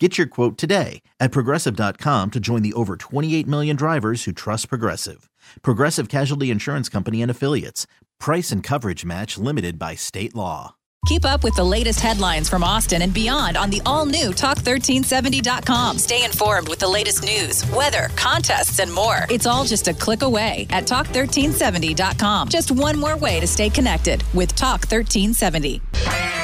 [0.00, 4.68] Get your quote today at progressive.com to join the over 28 million drivers who trust
[4.68, 5.30] Progressive.
[5.62, 7.86] Progressive Casualty Insurance Company and Affiliates.
[8.18, 10.74] Price and coverage match limited by state law.
[11.06, 15.98] Keep up with the latest headlines from Austin and beyond on the all new Talk1370.com.
[15.98, 19.26] Stay informed with the latest news, weather, contests, and more.
[19.28, 22.48] It's all just a click away at Talk1370.com.
[22.48, 26.43] Just one more way to stay connected with Talk1370.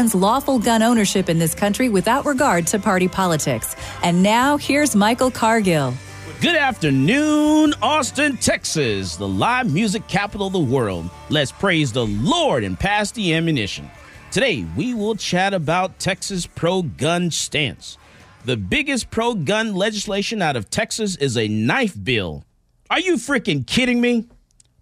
[0.09, 3.75] lawful gun ownership in this country without regard to party politics.
[4.01, 5.93] And now, here's Michael Cargill.
[6.41, 11.07] Good afternoon, Austin, Texas, the live music capital of the world.
[11.29, 13.91] Let's praise the Lord and pass the ammunition.
[14.31, 17.99] Today, we will chat about Texas pro gun stance.
[18.43, 22.43] The biggest pro gun legislation out of Texas is a knife bill.
[22.89, 24.27] Are you freaking kidding me?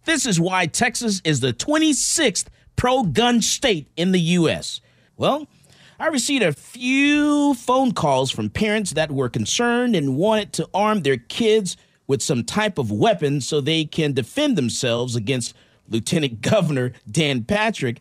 [0.06, 2.46] This is why Texas is the 26th
[2.78, 4.80] pro gun state in the U.S.
[5.20, 5.48] Well,
[6.00, 11.02] I received a few phone calls from parents that were concerned and wanted to arm
[11.02, 11.76] their kids
[12.08, 15.54] with some type of weapon so they can defend themselves against
[15.90, 18.00] Lieutenant Governor Dan Patrick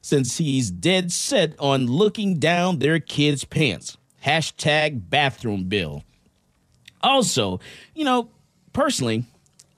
[0.00, 3.98] since he's dead set on looking down their kids' pants.
[4.24, 6.04] Hashtag bathroom bill.
[7.02, 7.58] Also,
[7.96, 8.30] you know,
[8.72, 9.24] personally,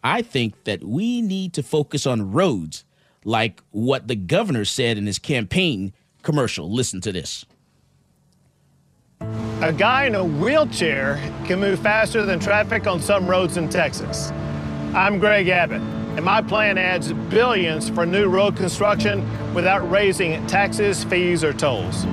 [0.04, 2.84] I think that we need to focus on roads
[3.24, 6.72] like what the governor said in his campaign commercial.
[6.72, 7.44] Listen to this.
[9.62, 14.32] A guy in a wheelchair can move faster than traffic on some roads in Texas.
[14.92, 19.24] I'm Greg Abbott, and my plan adds billions for new road construction
[19.54, 22.04] without raising taxes, fees, or tolls.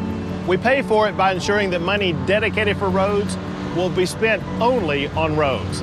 [0.48, 3.36] We pay for it by ensuring that money dedicated for roads
[3.76, 5.82] will be spent only on roads.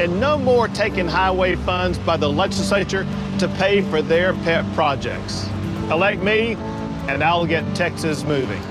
[0.00, 3.06] And no more taking highway funds by the legislature
[3.40, 5.48] to pay for their pet projects.
[5.90, 6.56] Elect me,
[7.08, 8.62] and I'll get Texas moving.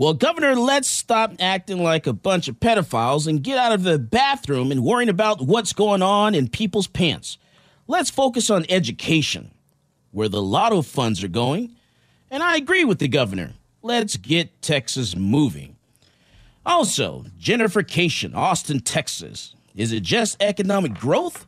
[0.00, 3.98] Well, Governor, let's stop acting like a bunch of pedophiles and get out of the
[3.98, 7.36] bathroom and worrying about what's going on in people's pants.
[7.88, 9.50] Let's focus on education,
[10.12, 11.74] where the lotto funds are going.
[12.30, 13.54] And I agree with the governor.
[13.82, 15.74] Let's get Texas moving.
[16.64, 19.56] Also, gentrification, Austin, Texas.
[19.74, 21.44] Is it just economic growth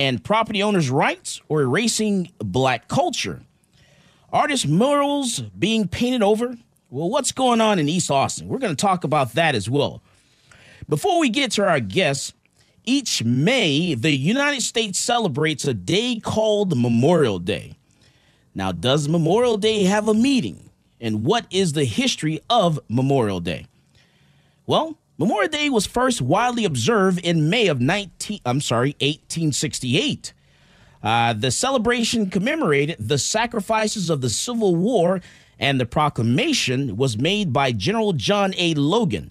[0.00, 3.42] and property owners' rights or erasing black culture?
[4.32, 6.56] Artist murals being painted over?
[6.88, 8.48] Well, what's going on in East Austin?
[8.48, 10.02] We're going to talk about that as well.
[10.88, 12.32] Before we get to our guests,
[12.86, 17.76] each May, the United States celebrates a day called Memorial Day.
[18.54, 20.70] Now, does Memorial Day have a meaning?
[20.98, 23.66] And what is the history of Memorial Day?
[24.66, 30.32] Well, Memorial Day was first widely observed in May of 19 I'm sorry, 1868.
[31.02, 35.20] Uh, the celebration commemorated the sacrifices of the Civil War
[35.58, 38.72] and the proclamation was made by General John A.
[38.72, 39.30] Logan.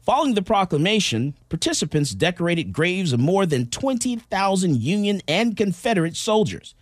[0.00, 6.74] Following the proclamation, participants decorated graves of more than 20,000 Union and Confederate soldiers.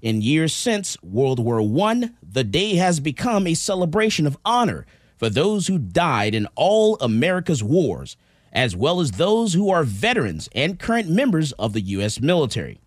[0.00, 4.86] In years since World War I, the day has become a celebration of honor
[5.22, 8.16] for those who died in all America's wars,
[8.52, 12.20] as well as those who are veterans and current members of the U.S.
[12.20, 12.80] military.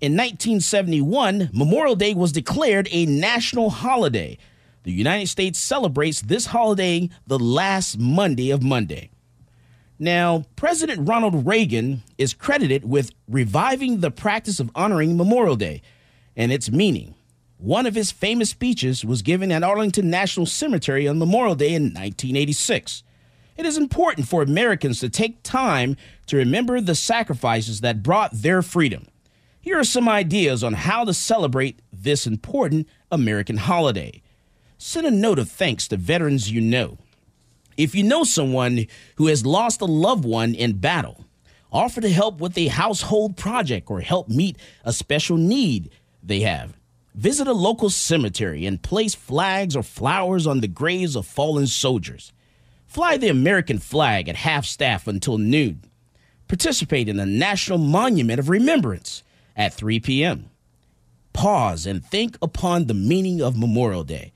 [0.00, 4.38] In 1971, Memorial Day was declared a national holiday
[4.84, 9.10] the United States celebrates this holiday the last Monday of Monday.
[9.98, 15.82] Now, President Ronald Reagan is credited with reviving the practice of honoring Memorial Day
[16.34, 17.14] and its meaning.
[17.58, 21.84] One of his famous speeches was given at Arlington National Cemetery on Memorial Day in
[21.84, 23.02] 1986.
[23.56, 25.96] It is important for Americans to take time
[26.26, 29.06] to remember the sacrifices that brought their freedom.
[29.60, 34.20] Here are some ideas on how to celebrate this important American holiday.
[34.76, 36.98] Send a note of thanks to veterans you know.
[37.76, 38.86] If you know someone
[39.16, 41.24] who has lost a loved one in battle,
[41.72, 45.90] offer to help with a household project or help meet a special need
[46.22, 46.76] they have.
[47.14, 52.32] Visit a local cemetery and place flags or flowers on the graves of fallen soldiers.
[52.86, 55.82] Fly the American flag at half staff until noon.
[56.48, 59.22] Participate in the National Monument of Remembrance
[59.56, 60.50] at 3 p.m.
[61.32, 64.32] Pause and think upon the meaning of Memorial Day.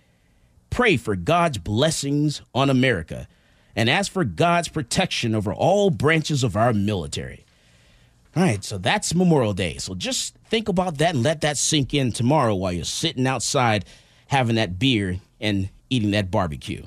[0.71, 3.27] Pray for God's blessings on America
[3.75, 7.45] and ask for God's protection over all branches of our military.
[8.37, 9.79] All right, so that's Memorial Day.
[9.79, 13.85] So just think about that and let that sink in tomorrow while you're sitting outside
[14.27, 16.85] having that beer and eating that barbecue.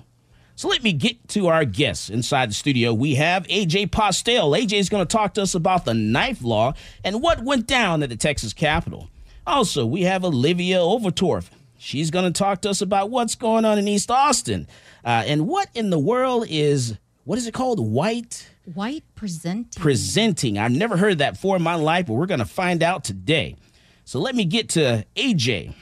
[0.55, 2.93] So let me get to our guests inside the studio.
[2.93, 4.51] We have AJ Postel.
[4.51, 6.73] AJ is going to talk to us about the knife law
[7.03, 9.09] and what went down at the Texas Capitol.
[9.47, 11.49] Also, we have Olivia Overtorf.
[11.79, 14.67] She's going to talk to us about what's going on in East Austin
[15.03, 17.79] uh, and what in the world is what is it called?
[17.79, 19.81] White White presenting.
[19.81, 20.57] presenting.
[20.57, 23.55] I've never heard that before in my life, but we're going to find out today.
[24.05, 25.73] So let me get to AJ.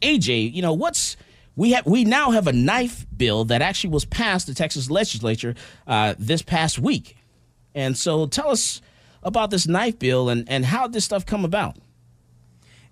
[0.00, 1.16] AJ, you know what's
[1.56, 5.54] we have we now have a knife bill that actually was passed the Texas legislature
[5.86, 7.16] uh, this past week,
[7.74, 8.80] and so tell us
[9.22, 11.76] about this knife bill and and how this stuff come about.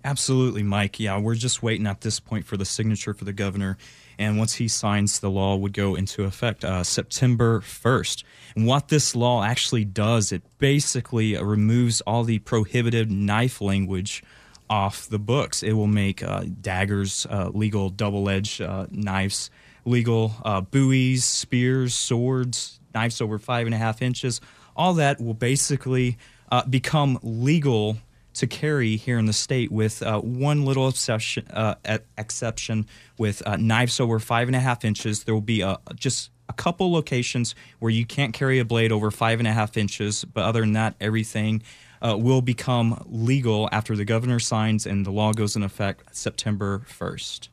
[0.05, 0.99] Absolutely, Mike.
[0.99, 3.77] Yeah, we're just waiting at this point for the signature for the governor.
[4.17, 8.23] And once he signs, the law would go into effect uh, September 1st.
[8.55, 14.23] And what this law actually does, it basically uh, removes all the prohibitive knife language
[14.69, 15.63] off the books.
[15.63, 19.49] It will make uh, daggers, uh, legal double edged uh, knives,
[19.85, 24.39] legal uh, Bowies, spears, swords, knives over five and a half inches.
[24.75, 26.17] All that will basically
[26.69, 27.97] become legal
[28.33, 31.75] to carry here in the state, with uh, one little exception, uh,
[32.17, 32.87] exception
[33.17, 35.23] with uh, knives over five and a half inches.
[35.23, 39.11] There will be a, just a couple locations where you can't carry a blade over
[39.11, 41.63] five and a half inches, but other than that, everything
[42.01, 46.83] uh, will become legal after the governor signs and the law goes in effect September
[46.87, 47.47] 1st.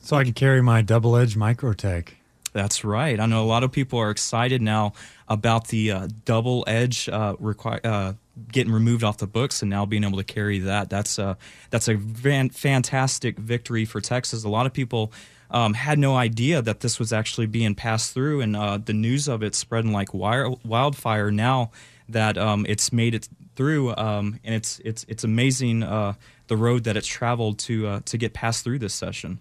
[0.00, 2.08] So I can carry my double edged microtech.
[2.54, 3.18] That's right.
[3.18, 4.92] I know a lot of people are excited now
[5.28, 8.12] about the uh, double edge uh, uh,
[8.52, 10.88] getting removed off the books and now being able to carry that.
[10.88, 11.36] That's a
[11.70, 14.44] that's a van- fantastic victory for Texas.
[14.44, 15.12] A lot of people
[15.50, 19.26] um, had no idea that this was actually being passed through, and uh, the news
[19.26, 21.32] of it spreading like wire- wildfire.
[21.32, 21.72] Now
[22.08, 26.14] that um, it's made it through, um, and it's it's it's amazing uh,
[26.46, 29.40] the road that it's traveled to uh, to get passed through this session.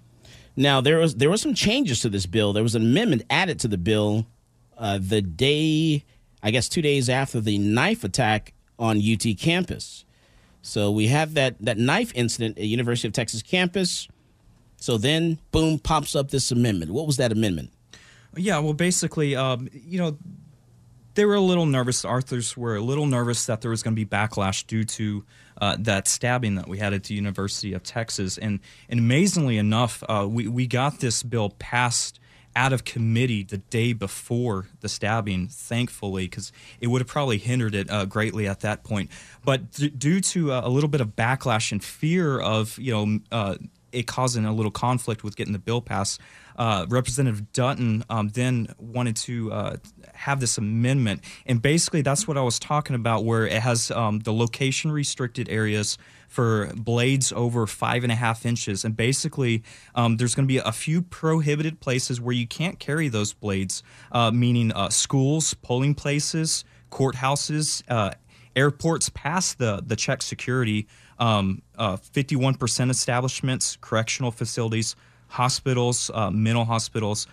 [0.55, 2.53] Now there was there were some changes to this bill.
[2.53, 4.25] There was an amendment added to the bill
[4.77, 6.03] uh, the day,
[6.41, 10.05] I guess, two days after the knife attack on UT campus.
[10.61, 14.07] So we have that that knife incident at University of Texas campus.
[14.77, 16.91] So then, boom, pops up this amendment.
[16.91, 17.71] What was that amendment?
[18.35, 20.17] Yeah, well, basically, um, you know,
[21.15, 22.03] they were a little nervous.
[22.05, 25.23] Arthurs were a little nervous that there was going to be backlash due to
[25.61, 28.37] uh, that stabbing that we had at the University of Texas.
[28.37, 32.19] And, and amazingly enough, uh, we, we got this bill passed
[32.55, 37.73] out of committee the day before the stabbing, thankfully, because it would have probably hindered
[37.73, 39.09] it uh, greatly at that point.
[39.43, 43.55] But due to uh, a little bit of backlash and fear of, you know, uh,
[43.91, 46.19] it causing a little conflict with getting the bill passed,
[46.57, 49.75] uh, Representative Dutton um, then wanted to uh,
[50.13, 51.21] have this amendment.
[51.45, 55.49] And basically, that's what I was talking about, where it has um, the location restricted
[55.49, 55.97] areas
[56.27, 58.83] for blades over five and a half inches.
[58.83, 59.63] And basically,
[59.93, 63.83] um, there's going to be a few prohibited places where you can't carry those blades,
[64.11, 68.11] uh, meaning uh, schools, polling places, courthouses, uh,
[68.55, 70.87] airports past the, the check security,
[71.19, 74.95] um, 51% uh, establishments, correctional facilities,
[75.33, 77.25] hospitals, uh, mental hospitals,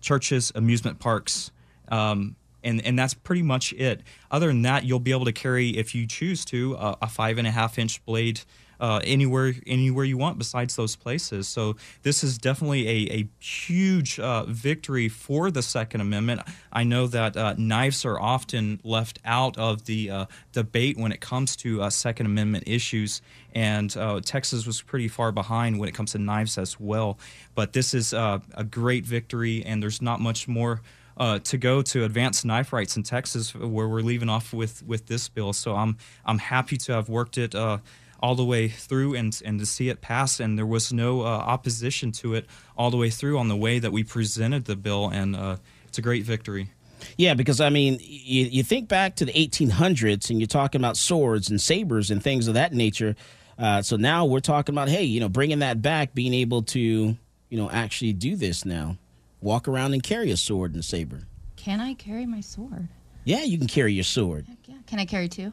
[0.00, 1.50] churches, amusement parks.
[1.88, 4.02] Um, and and that's pretty much it.
[4.30, 7.46] Other than that, you'll be able to carry, if you choose to, a five and
[7.46, 8.40] a half inch blade
[8.80, 11.48] uh, anywhere anywhere you want besides those places.
[11.48, 16.42] So this is definitely a, a huge uh, victory for the Second Amendment.
[16.72, 21.20] I know that uh, knives are often left out of the uh, debate when it
[21.20, 23.20] comes to uh, Second Amendment issues,
[23.54, 27.18] and uh, Texas was pretty far behind when it comes to knives as well.
[27.54, 30.80] But this is a great victory, and there's not much more.
[31.18, 35.06] Uh, to go to advance knife rights in Texas, where we're leaving off with with
[35.06, 35.52] this bill.
[35.52, 37.54] So I'm I'm happy to have worked it.
[37.54, 37.78] Uh,
[38.20, 40.40] all the way through and, and to see it pass.
[40.40, 42.46] And there was no uh, opposition to it
[42.76, 45.08] all the way through on the way that we presented the bill.
[45.08, 45.56] And uh,
[45.86, 46.72] it's a great victory.
[47.16, 50.96] Yeah, because I mean, you, you think back to the 1800s and you're talking about
[50.96, 53.14] swords and sabers and things of that nature.
[53.58, 56.80] Uh, so now we're talking about, hey, you know, bringing that back, being able to,
[56.80, 57.16] you
[57.58, 58.96] know, actually do this now,
[59.40, 61.22] walk around and carry a sword and saber.
[61.56, 62.88] Can I carry my sword?
[63.24, 64.46] Yeah, you can carry your sword.
[64.48, 64.76] Heck yeah.
[64.86, 65.52] Can I carry two?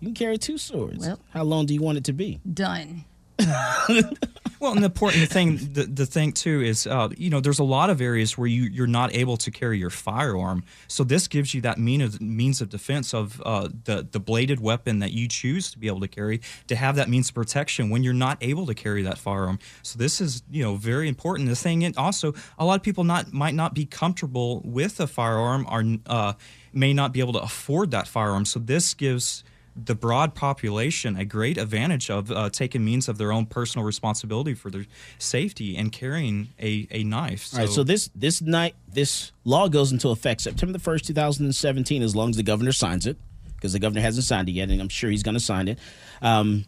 [0.00, 1.06] You can carry two swords.
[1.06, 2.40] Well- How long do you want it to be?
[2.52, 3.04] Done.
[4.64, 7.64] Well, and the important thing, the, the thing too, is uh, you know there's a
[7.64, 10.64] lot of areas where you you're not able to carry your firearm.
[10.88, 14.60] So this gives you that mean of, means of defense of uh, the the bladed
[14.60, 17.90] weapon that you choose to be able to carry to have that means of protection
[17.90, 19.58] when you're not able to carry that firearm.
[19.82, 21.50] So this is you know very important.
[21.50, 25.06] The thing and also a lot of people not might not be comfortable with a
[25.06, 26.32] firearm or uh,
[26.72, 28.46] may not be able to afford that firearm.
[28.46, 29.44] So this gives
[29.76, 34.54] the broad population a great advantage of uh, taking means of their own personal responsibility
[34.54, 34.86] for their
[35.18, 37.50] safety and carrying a, a knife.
[37.52, 41.14] All right, so this this night this law goes into effect September the first, two
[41.14, 43.16] thousand and seventeen, as long as the governor signs it,
[43.56, 45.78] because the governor hasn't signed it yet, and I'm sure he's going to sign it.
[46.22, 46.66] Um,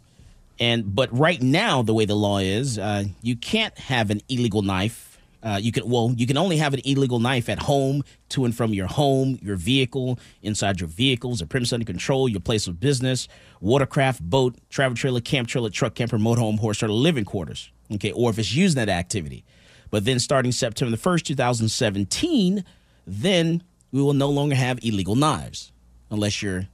[0.59, 4.63] and but right now, the way the law is, uh, you can't have an illegal
[4.63, 5.16] knife.
[5.47, 8.57] Uh, you can well, you can only have an illegal knife at home, to and
[8.57, 12.81] from your home, your vehicle, inside your vehicles, a premise under control, your place of
[12.81, 13.29] business,
[13.61, 17.71] watercraft, boat, travel trailer, camp trailer, truck, camper, motorhome, horse, or living quarters.
[17.95, 19.45] Okay, or if it's used in that activity.
[19.91, 22.65] But then starting September the 1st, 2017,
[23.07, 23.63] then
[23.93, 25.71] we will no longer have illegal knives
[26.11, 26.67] unless you're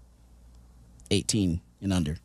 [1.10, 2.16] 18 and under.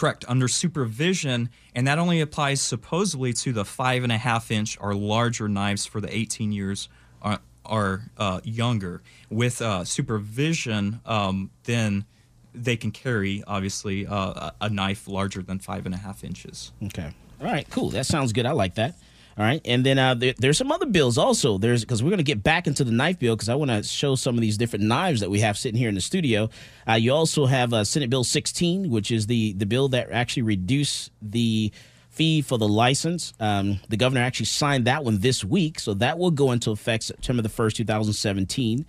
[0.00, 4.78] Correct, under supervision, and that only applies supposedly to the five and a half inch
[4.80, 6.88] or larger knives for the 18 years
[7.22, 9.02] or, or uh, younger.
[9.28, 12.06] With uh, supervision, um, then
[12.54, 16.72] they can carry, obviously, uh, a a knife larger than five and a half inches.
[16.82, 17.12] Okay.
[17.38, 17.90] All right, cool.
[17.90, 18.46] That sounds good.
[18.46, 18.94] I like that.
[19.38, 19.60] All right.
[19.64, 21.56] And then uh, there, there's some other bills also.
[21.56, 23.82] There's because we're going to get back into the knife bill because I want to
[23.82, 26.50] show some of these different knives that we have sitting here in the studio.
[26.88, 30.42] Uh, you also have uh, Senate Bill 16, which is the, the bill that actually
[30.42, 31.72] reduced the
[32.10, 33.32] fee for the license.
[33.40, 35.78] Um, the governor actually signed that one this week.
[35.80, 38.84] So that will go into effect September the 1st, 2017.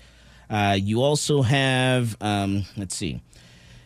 [0.49, 3.21] Uh, you also have, um, let's see.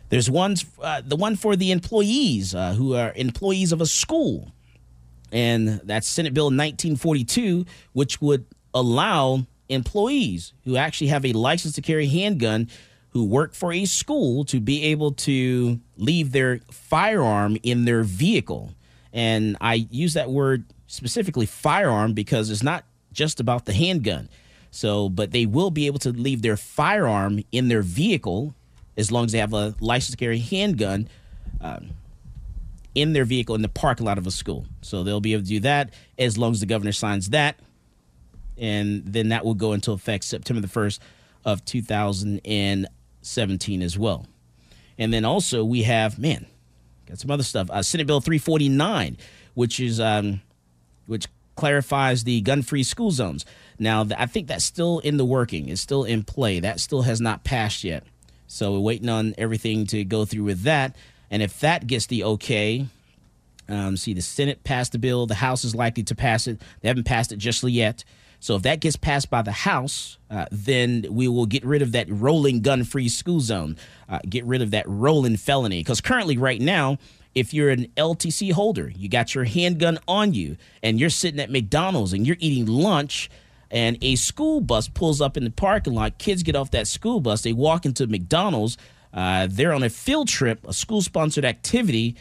[0.09, 4.51] There's one, uh, the one for the employees uh, who are employees of a school,
[5.31, 11.81] and that's Senate Bill 1942, which would allow employees who actually have a license to
[11.81, 12.69] carry handgun
[13.09, 18.73] who work for a school to be able to leave their firearm in their vehicle.
[19.13, 24.27] And I use that word specifically firearm because it's not just about the handgun.
[24.69, 28.53] So, but they will be able to leave their firearm in their vehicle
[28.97, 31.07] as long as they have a license to carry handgun
[31.61, 31.91] um,
[32.95, 34.65] in their vehicle in the parking lot of a school.
[34.81, 37.59] So they'll be able to do that as long as the governor signs that.
[38.57, 40.97] And then that will go into effect September the 1st
[41.43, 44.25] of 2017 as well.
[44.97, 46.45] And then also we have, man,
[47.05, 47.69] got some other stuff.
[47.69, 49.17] Uh, Senate Bill 349,
[49.53, 50.39] which is um,
[51.05, 53.45] which clarifies the gun-free school zones.
[53.79, 55.69] Now, I think that's still in the working.
[55.69, 56.59] It's still in play.
[56.59, 58.03] That still has not passed yet.
[58.47, 60.95] So we're waiting on everything to go through with that.
[61.31, 62.87] And if that gets the okay,
[63.67, 65.25] um, see, the Senate passed the bill.
[65.25, 66.61] The House is likely to pass it.
[66.81, 68.03] They haven't passed it just yet.
[68.39, 71.93] So if that gets passed by the House, uh, then we will get rid of
[71.93, 73.77] that rolling gun-free school zone.
[74.07, 75.79] Uh, get rid of that rolling felony.
[75.79, 76.99] Because currently, right now,
[77.33, 81.49] if you're an LTC holder, you got your handgun on you, and you're sitting at
[81.49, 83.29] McDonald's and you're eating lunch,
[83.71, 86.17] and a school bus pulls up in the parking lot.
[86.17, 88.77] Kids get off that school bus, they walk into McDonald's.
[89.15, 92.17] Uh, they're on a field trip, a school-sponsored activity.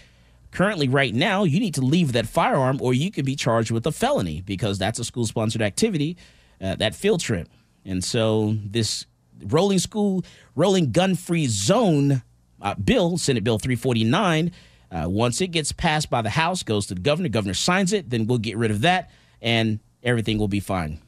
[0.52, 3.84] Currently right now you need to leave that firearm or you could be charged with
[3.86, 6.16] a felony because that's a school sponsored activity
[6.60, 7.48] uh, that field trip.
[7.84, 9.06] And so this
[9.42, 10.24] rolling school
[10.54, 12.22] rolling gun free zone
[12.62, 14.52] uh, bill senate bill 349
[14.90, 18.08] uh, once it gets passed by the house goes to the governor governor signs it
[18.08, 19.10] then we'll get rid of that
[19.42, 21.00] and everything will be fine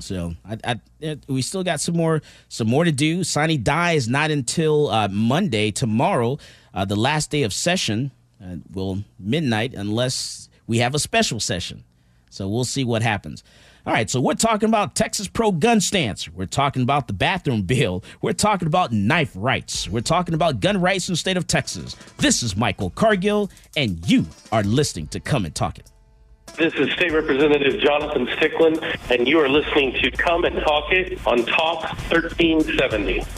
[0.00, 0.58] so I,
[1.02, 3.24] I, we still got some more some more to do.
[3.24, 6.38] Sine die is not until uh, Monday tomorrow,
[6.74, 8.12] uh, the last day of session.
[8.40, 11.82] Uh, will midnight unless we have a special session.
[12.30, 13.42] So we'll see what happens.
[13.84, 16.28] All right, so we're talking about Texas pro gun stance.
[16.28, 18.04] We're talking about the bathroom bill.
[18.20, 19.88] We're talking about knife rights.
[19.88, 21.96] We're talking about gun rights in the state of Texas.
[22.18, 25.90] This is Michael Cargill, and you are listening to Come and Talk It.
[26.58, 31.24] This is State Representative Jonathan Stickland, and you are listening to Come and Talk It
[31.24, 33.37] on Talk 1370.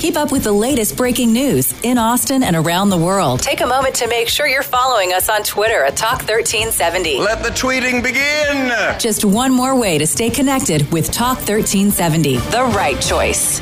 [0.00, 3.40] Keep up with the latest breaking news in Austin and around the world.
[3.40, 7.18] Take a moment to make sure you're following us on Twitter at Talk1370.
[7.18, 8.98] Let the tweeting begin.
[8.98, 13.60] Just one more way to stay connected with Talk1370, the right choice.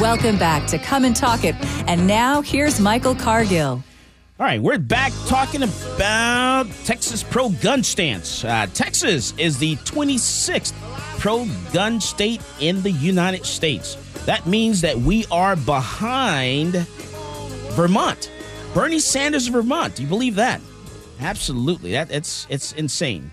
[0.00, 1.56] Welcome back to Come and Talk It.
[1.86, 3.84] And now here's Michael Cargill.
[4.40, 8.44] All right, we're back talking about Texas pro gun stance.
[8.44, 10.74] Uh, Texas is the 26th
[11.18, 13.96] pro gun state in the United States.
[14.26, 16.74] That means that we are behind
[17.72, 18.30] Vermont.
[18.74, 19.96] Bernie Sanders Vermont.
[19.96, 20.60] Do you believe that?
[21.18, 21.90] Absolutely.
[21.90, 23.32] That it's it's insane.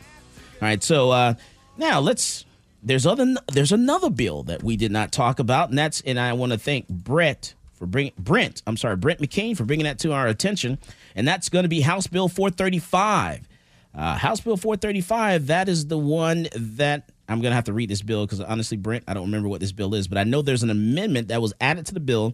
[0.54, 1.36] All right, so uh,
[1.78, 2.46] now let's.
[2.82, 3.36] There's other.
[3.52, 6.02] There's another bill that we did not talk about, and that's.
[6.02, 7.54] And I want to thank Brett
[7.86, 8.64] for bringing Brent.
[8.66, 10.80] I'm sorry, Brent McCain for bringing that to our attention,
[11.16, 13.48] and that's going to be House Bill 435.
[13.94, 15.48] Uh, House Bill 435.
[15.48, 18.78] That is the one that I'm going to have to read this bill because honestly,
[18.78, 21.42] Brent, I don't remember what this bill is, but I know there's an amendment that
[21.42, 22.34] was added to the bill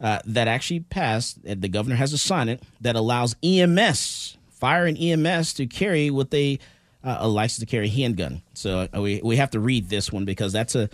[0.00, 1.38] uh, that actually passed.
[1.42, 6.30] The governor has to sign it that allows EMS, fire and EMS, to carry what
[6.30, 6.60] they
[7.04, 8.42] uh, a license to carry handgun.
[8.54, 10.88] So uh, we we have to read this one because that's a.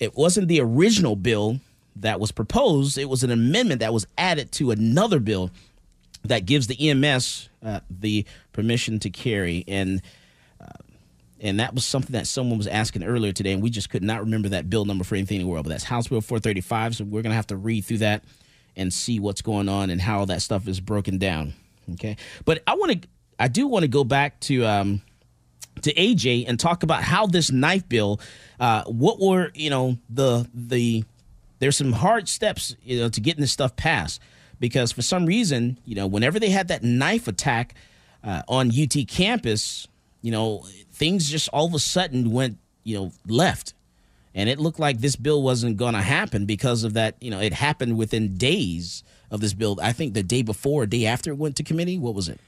[0.00, 1.60] It wasn't the original bill
[1.96, 2.98] that was proposed.
[2.98, 5.50] It was an amendment that was added to another bill
[6.24, 10.02] that gives the EMS uh, the permission to carry and.
[10.60, 10.66] Uh,
[11.40, 14.20] and that was something that someone was asking earlier today, and we just could not
[14.20, 15.64] remember that bill number for anything in the world.
[15.64, 16.96] But that's House Bill 435.
[16.96, 18.24] So we're going to have to read through that
[18.76, 21.52] and see what's going on and how that stuff is broken down.
[21.94, 22.16] Okay.
[22.44, 23.08] But I want to,
[23.38, 25.02] I do want to go back to, um,
[25.82, 28.20] to AJ and talk about how this knife bill,
[28.58, 31.04] uh, what were, you know, the, the,
[31.58, 34.20] there's some hard steps, you know, to getting this stuff passed
[34.60, 37.74] because for some reason, you know, whenever they had that knife attack
[38.22, 39.86] uh, on UT campus,
[40.22, 43.74] you know, things just all of a sudden went, you know, left.
[44.34, 47.16] And it looked like this bill wasn't going to happen because of that.
[47.20, 49.78] You know, it happened within days of this bill.
[49.80, 51.98] I think the day before, day after it went to committee.
[51.98, 52.40] What was it?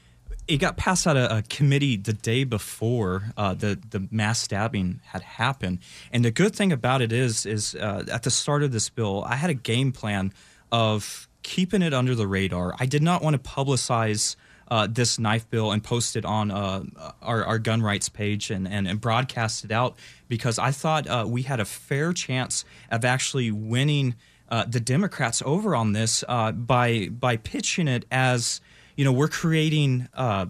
[0.48, 5.00] It got passed out of a committee the day before uh, the the mass stabbing
[5.06, 5.80] had happened.
[6.12, 9.24] And the good thing about it is, is uh, at the start of this bill,
[9.26, 10.32] I had a game plan
[10.70, 12.74] of keeping it under the radar.
[12.78, 14.36] I did not want to publicize
[14.68, 16.82] uh, this knife bill and post it on uh,
[17.22, 19.94] our, our, gun rights page and, and, and, broadcast it out
[20.28, 24.16] because I thought uh, we had a fair chance of actually winning
[24.48, 28.60] uh, the Democrats over on this by by pitching it as
[28.96, 30.08] you know we're creating.
[30.14, 30.46] Uh,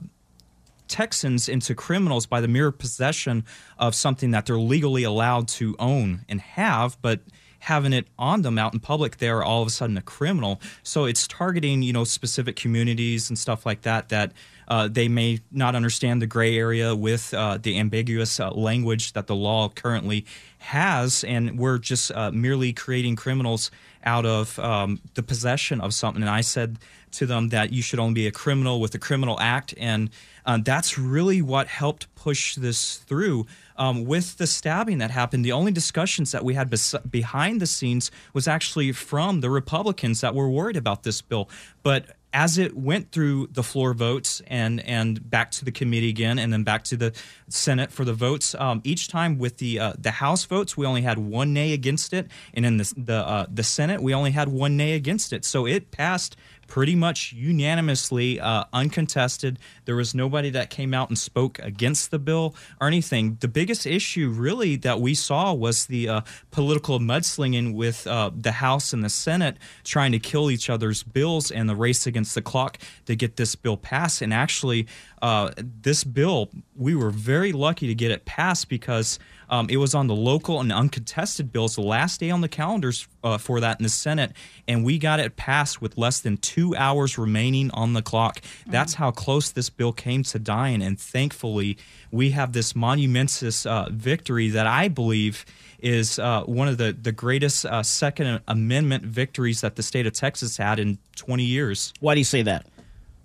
[0.88, 3.44] Texans into criminals by the mere possession
[3.76, 7.18] of something that they're legally allowed to own and have, but
[7.66, 10.60] having it on them out in public, they're all of a sudden a criminal.
[10.84, 14.32] So it's targeting, you know, specific communities and stuff like that that
[14.68, 19.26] uh, they may not understand the gray area with uh, the ambiguous uh, language that
[19.26, 20.24] the law currently
[20.58, 23.70] has, and we're just uh, merely creating criminals
[24.04, 26.22] out of um, the possession of something.
[26.22, 26.78] And I said
[27.12, 30.10] to them that you should only be a criminal with a criminal act, and
[30.44, 33.46] uh, that's really what helped push this through
[33.78, 37.66] um, with the stabbing that happened, the only discussions that we had bes- behind the
[37.66, 41.48] scenes was actually from the Republicans that were worried about this bill.
[41.82, 46.38] But as it went through the floor votes and and back to the committee again,
[46.38, 47.12] and then back to the
[47.48, 51.02] Senate for the votes, um, each time with the uh, the House votes, we only
[51.02, 54.48] had one nay against it, and in the the uh, the Senate, we only had
[54.48, 55.44] one nay against it.
[55.44, 59.58] So it passed pretty much unanimously, uh, uncontested.
[59.84, 63.38] There was nobody that came out and spoke against the bill or anything.
[63.40, 68.52] The biggest issue, really, that we saw was the uh, political mudslinging with uh, the
[68.52, 72.42] House and the Senate trying to kill each other's bills and the race against the
[72.42, 74.22] clock to get this bill passed.
[74.22, 74.86] And actually,
[75.22, 79.94] uh, this bill, we were very lucky to get it passed because um, it was
[79.94, 83.78] on the local and uncontested bills, the last day on the calendars uh, for that
[83.78, 84.32] in the Senate,
[84.66, 88.40] and we got it passed with less than two hours remaining on the clock.
[88.66, 91.78] That's how close this bill came to dying, and thankfully,
[92.10, 95.44] we have this monumentous uh, victory that I believe
[95.78, 100.12] is uh, one of the, the greatest uh, Second Amendment victories that the state of
[100.12, 101.92] Texas had in 20 years.
[102.00, 102.66] Why do you say that?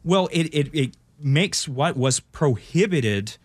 [0.03, 3.37] Well, it, it, it makes what was prohibited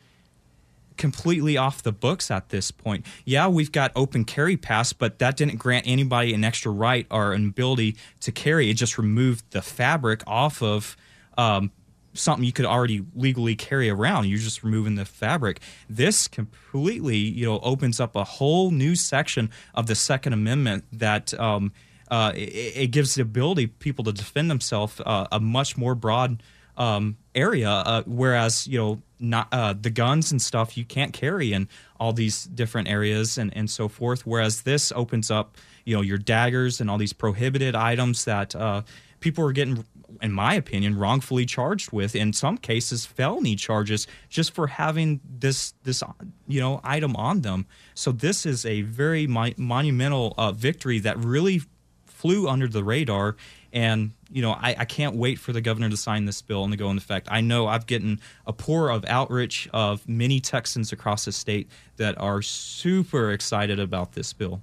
[0.97, 3.07] completely off the books at this point.
[3.25, 7.33] Yeah, we've got open carry pass, but that didn't grant anybody an extra right or
[7.33, 8.71] an ability to carry.
[8.71, 10.97] It just removed the fabric off of
[11.37, 11.71] um,
[12.15, 14.27] something you could already legally carry around.
[14.27, 15.61] You're just removing the fabric.
[15.89, 21.39] This completely, you know, opens up a whole new section of the Second Amendment that.
[21.39, 21.73] Um,
[22.09, 26.41] uh, it, it, gives the ability people to defend themselves uh, a much more broad
[26.77, 27.71] um, area.
[27.71, 32.13] Uh, whereas you know not uh, the guns and stuff you can't carry in all
[32.13, 34.27] these different areas and and so forth.
[34.27, 38.83] Whereas this opens up you know your daggers and all these prohibited items that uh,
[39.21, 39.85] people are getting.
[40.23, 45.75] In my opinion, wrongfully charged with, in some cases, felony charges just for having this
[45.83, 46.03] this
[46.47, 47.67] you know item on them.
[47.95, 51.63] So this is a very mo- monumental uh, victory that really
[52.05, 53.37] flew under the radar.
[53.77, 56.73] And you know, I, I can't wait for the governor to sign this bill and
[56.73, 57.29] to go into effect.
[57.31, 62.19] I know I've gotten a pour of outreach of many Texans across the state that
[62.19, 64.63] are super excited about this bill.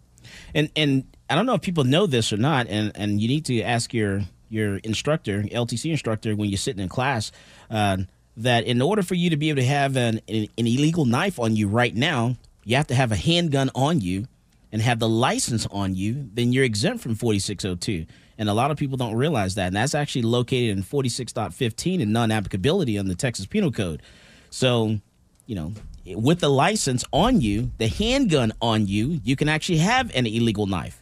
[0.55, 3.45] And and I don't know if people know this or not, and and you need
[3.45, 7.31] to ask your your instructor, LTC instructor, when you're sitting in class,
[7.69, 7.97] uh,
[8.35, 11.37] that in order for you to be able to have an, an an illegal knife
[11.37, 14.27] on you right now, you have to have a handgun on you
[14.71, 16.31] and have the license on you.
[16.33, 18.07] Then you're exempt from 4602.
[18.37, 19.67] And a lot of people don't realize that.
[19.67, 24.01] And that's actually located in 46.15 in non applicability on the Texas Penal Code.
[24.49, 24.99] So,
[25.45, 25.73] you know,
[26.05, 30.65] with the license on you, the handgun on you, you can actually have an illegal
[30.65, 31.01] knife.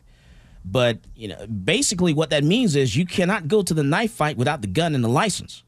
[0.63, 4.37] But, you know, basically what that means is you cannot go to the knife fight
[4.37, 5.63] without the gun and the license.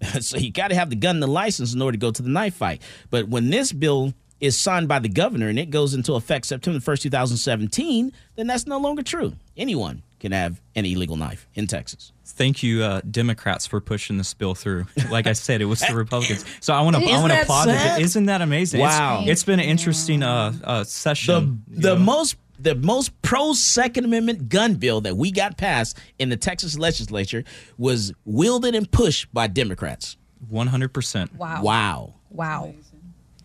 [0.20, 2.22] so you got to have the gun and the license in order to go to
[2.22, 2.82] the knife fight.
[3.10, 6.80] But when this bill is signed by the governor and it goes into effect September
[6.80, 9.34] 1st, 2017, then that's no longer true.
[9.56, 12.12] Anyone can have an illegal knife in Texas.
[12.24, 14.86] Thank you, uh, Democrats, for pushing this bill through.
[15.10, 16.44] Like I said, it was the Republicans.
[16.60, 18.00] So I want to I want to applaud sad?
[18.00, 18.04] it.
[18.04, 18.80] Isn't that amazing?
[18.80, 19.24] It's- Wow.
[19.26, 21.62] it's been an interesting uh, uh, The session.
[21.68, 26.28] you the most the most pro Second Amendment gun bill that we got passed in
[26.30, 27.44] the Texas legislature
[27.76, 30.16] was wielded and pushed by Democrats.
[30.48, 31.34] One hundred percent.
[31.36, 31.62] Wow.
[31.62, 32.14] Wow.
[32.30, 32.74] Wow.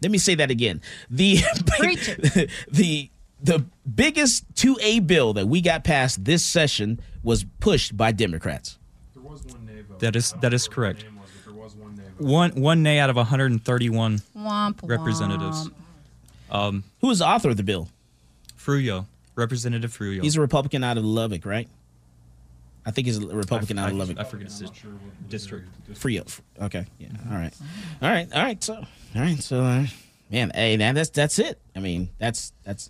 [0.02, 0.82] Let me say that again.
[1.10, 1.38] The
[2.72, 3.10] the
[3.42, 8.78] the biggest 2A bill that we got passed this session was pushed by Democrats.
[10.00, 11.06] That is that is correct.
[11.54, 15.70] Was, One nay one one nay out of 131 Womp, representatives.
[16.52, 16.84] womp.
[17.02, 17.90] Who was the author of the bill?
[18.58, 20.22] Frullo, Representative Frullo.
[20.22, 21.68] He's a Republican out of Lubbock, right?
[22.86, 24.20] I think he's a Republican out of Lubbock.
[24.20, 24.64] I forget his
[25.28, 25.68] district.
[25.96, 26.22] Free
[26.62, 26.86] Okay.
[26.98, 27.08] Yeah.
[27.30, 27.54] All right.
[28.02, 28.28] All right.
[28.34, 28.64] All right.
[28.64, 29.40] So, all right.
[29.42, 29.86] So, uh,
[30.32, 31.60] man, hey, man, that's that's it.
[31.76, 32.90] I mean, that's that's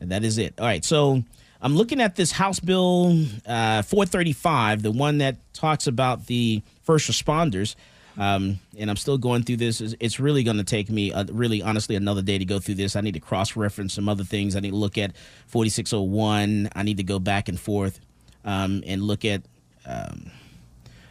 [0.00, 0.54] that is it.
[0.58, 0.84] All right.
[0.84, 1.22] So,
[1.60, 3.10] I'm looking at this House Bill
[3.44, 7.74] uh, 435, the one that talks about the first responders.
[8.16, 9.80] Um, and I'm still going through this.
[9.80, 12.74] It's- It's really going to take me, uh, really, honestly, another day to go through
[12.76, 12.94] this.
[12.96, 14.54] I need to cross reference some other things.
[14.56, 15.12] I need to look at
[15.46, 16.68] 4601.
[16.74, 18.00] I need to go back and forth
[18.44, 19.42] um, and look at
[19.86, 20.30] um,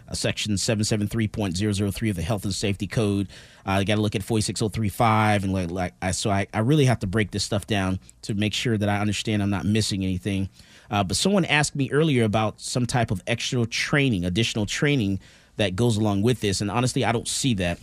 [0.07, 3.27] uh, section 773.003 of the health and safety code.
[3.65, 6.99] I got to look at 46035 and like, like I, so I, I really have
[6.99, 10.49] to break this stuff down to make sure that i understand i'm not missing anything.
[10.89, 15.19] Uh, but someone asked me earlier about some type of extra training additional training
[15.57, 17.79] that goes along with this and honestly i don't see that.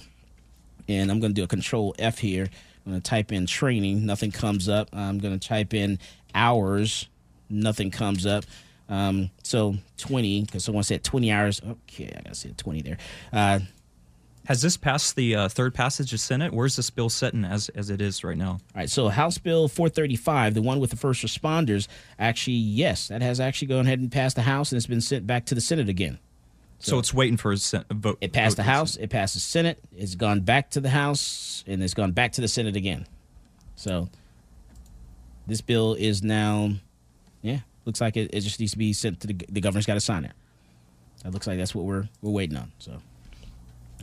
[0.88, 2.48] And i'm going to do a control f here.
[2.86, 4.88] I'm going to type in training nothing comes up.
[4.92, 5.98] I'm going to type in
[6.34, 7.08] hours
[7.50, 8.44] nothing comes up
[8.88, 12.98] um, so 20 because someone said 20 hours okay i gotta say 20 there
[13.32, 13.60] uh,
[14.46, 16.52] Has this passed the uh, third passage of Senate?
[16.52, 18.50] Where's this bill sitting as as it is right now?
[18.50, 23.22] all right so house bill 435 the one with the first responders actually yes that
[23.22, 25.62] has actually gone ahead and passed the house and it's been sent back to the
[25.62, 26.18] senate again
[26.80, 28.18] So, it's waiting for a, sen- a vote.
[28.20, 31.64] it passed vote the house it passed the senate it's gone back to the house
[31.66, 33.06] and it's gone back to the senate again
[33.76, 34.10] so
[35.46, 36.70] this bill is now
[37.40, 39.94] yeah looks like it, it just needs to be sent to the, the governor's got
[39.94, 40.32] to sign it
[41.22, 42.92] that looks like that's what we're we're waiting on so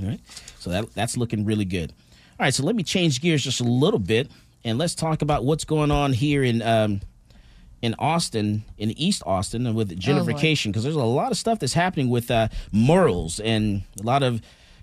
[0.02, 0.20] all right
[0.60, 1.92] so that that's looking really good
[2.40, 4.30] all right so let me change gears just a little bit
[4.64, 7.02] and let's talk about what's going on here in um
[7.82, 11.74] in Austin, in East Austin, and with gentrification, because there's a lot of stuff that's
[11.74, 14.40] happening with uh, murals, and a lot of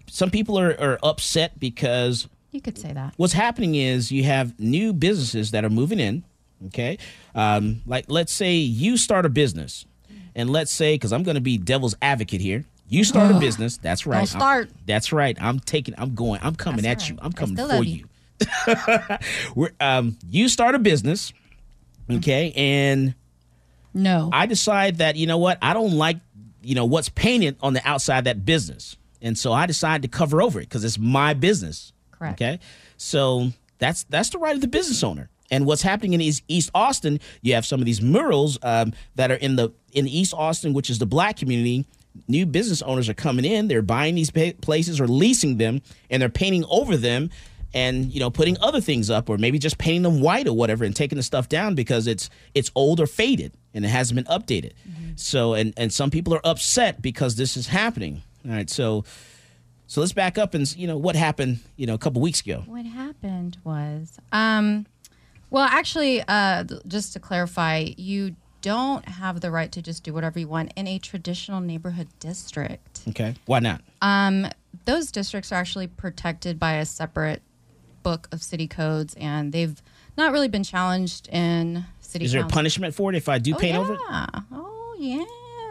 [0.08, 3.14] some people are, are upset because You could say that.
[3.16, 6.24] what's happening is you have new businesses that are moving in.
[6.66, 6.98] Okay,
[7.34, 9.86] um, like let's say you start a business,
[10.34, 12.64] and let's say because I'm going to be devil's advocate here.
[12.88, 13.76] You start a business.
[13.76, 14.16] That's right.
[14.18, 14.70] I'm- start.
[14.86, 15.36] that's right.
[15.40, 15.94] I'm taking.
[15.98, 16.40] I'm going.
[16.42, 17.20] I'm coming That's at all you.
[17.22, 18.06] I'm coming for you.
[19.56, 19.68] you.
[19.80, 21.32] Um, you start a business.
[22.10, 23.14] Okay, and
[23.92, 24.30] No.
[24.32, 26.18] I decide that you know what I don't like
[26.62, 30.08] you know what's painted on the outside of that business, and so I decide to
[30.08, 31.92] cover over it because it's my business.
[32.12, 32.40] Correct.
[32.40, 32.58] Okay,
[32.96, 35.28] so that's that's the right of the business owner.
[35.50, 39.30] And what's happening in East, East Austin, you have some of these murals um, that
[39.30, 41.86] are in the in East Austin, which is the black community.
[42.26, 45.80] New business owners are coming in; they're buying these places or leasing them,
[46.10, 47.30] and they're painting over them
[47.74, 50.84] and you know putting other things up or maybe just painting them white or whatever
[50.84, 54.24] and taking the stuff down because it's it's old or faded and it hasn't been
[54.24, 54.72] updated.
[55.16, 58.22] So and and some people are upset because this is happening.
[58.46, 59.04] All right so
[59.86, 62.62] so let's back up and you know what happened you know a couple weeks ago.
[62.66, 64.86] What happened was, um,
[65.50, 70.38] well, actually, uh, just to clarify, you don't have the right to just do whatever
[70.38, 73.02] you want in a traditional neighborhood district.
[73.08, 74.48] okay why not Um,
[74.84, 77.40] those districts are actually protected by a separate
[78.02, 79.80] book of city codes, and they've
[80.16, 82.24] not really been challenged in city.
[82.24, 82.56] is there a council.
[82.56, 83.80] punishment for it if i do Oh, paint yeah.
[83.80, 84.00] over it
[84.52, 85.24] Oh yeah,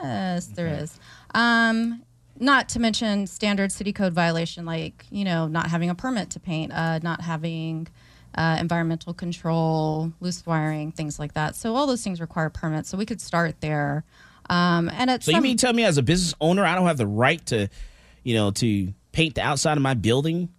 [0.03, 0.97] Yes, there is.
[1.35, 2.03] Um,
[2.39, 6.39] not to mention standard city code violation like you know not having a permit to
[6.39, 7.87] paint, uh, not having
[8.35, 11.55] uh, environmental control, loose wiring, things like that.
[11.55, 12.89] So all those things require permits.
[12.89, 14.03] So we could start there.
[14.49, 16.87] Um, and at So some, you mean tell me as a business owner, I don't
[16.87, 17.67] have the right to,
[18.23, 20.49] you know, to paint the outside of my building?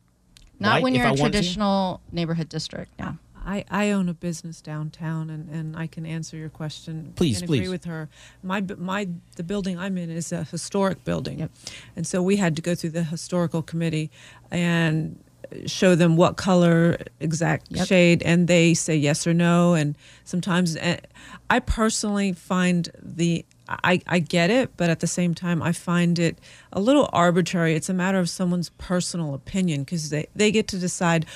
[0.60, 1.22] not white when you're I in to?
[1.22, 2.92] traditional neighborhood district.
[2.98, 3.12] Yeah.
[3.46, 7.14] I, I own a business downtown, and, and I can answer your question.
[7.16, 7.60] Please, and please.
[7.60, 8.10] agree with her.
[8.42, 11.50] My my the building I'm in is a historic building, Yep.
[11.96, 14.10] and so we had to go through the historical committee
[14.50, 15.18] and
[15.66, 17.86] show them what color exact Yep.
[17.86, 19.74] shade, and they say yes or no.
[19.74, 20.98] And sometimes eh,
[21.50, 26.18] I personally find the I, I get it, but at the same time, I find
[26.18, 26.38] it
[26.72, 27.74] a little arbitrary.
[27.74, 31.26] It's a matter of someone's personal opinion because they, they get to decide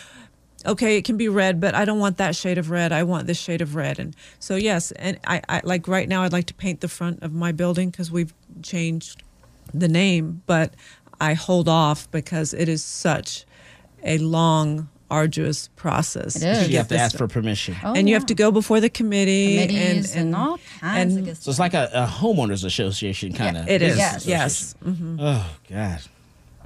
[0.64, 2.92] okay, it can be red, but I don't want that shade of red.
[2.92, 3.98] I want this shade of red.
[3.98, 7.20] And so, yes, and I, I like right now, I'd like to paint the front
[7.22, 9.22] of my building because we've changed
[9.74, 10.74] the name, but
[11.20, 13.44] I hold off because it is such
[14.02, 16.36] a long, arduous process.
[16.36, 16.68] It is.
[16.70, 17.76] You have to this ask for permission.
[17.84, 18.18] Oh, and you yeah.
[18.18, 21.60] have to go before the committee committees and, all kinds of and- good So it's
[21.60, 23.68] like a, a homeowners association kind of.
[23.68, 24.26] It is, Yes.
[24.26, 24.74] yes.
[24.84, 25.18] Mhm.
[25.20, 26.00] Oh God.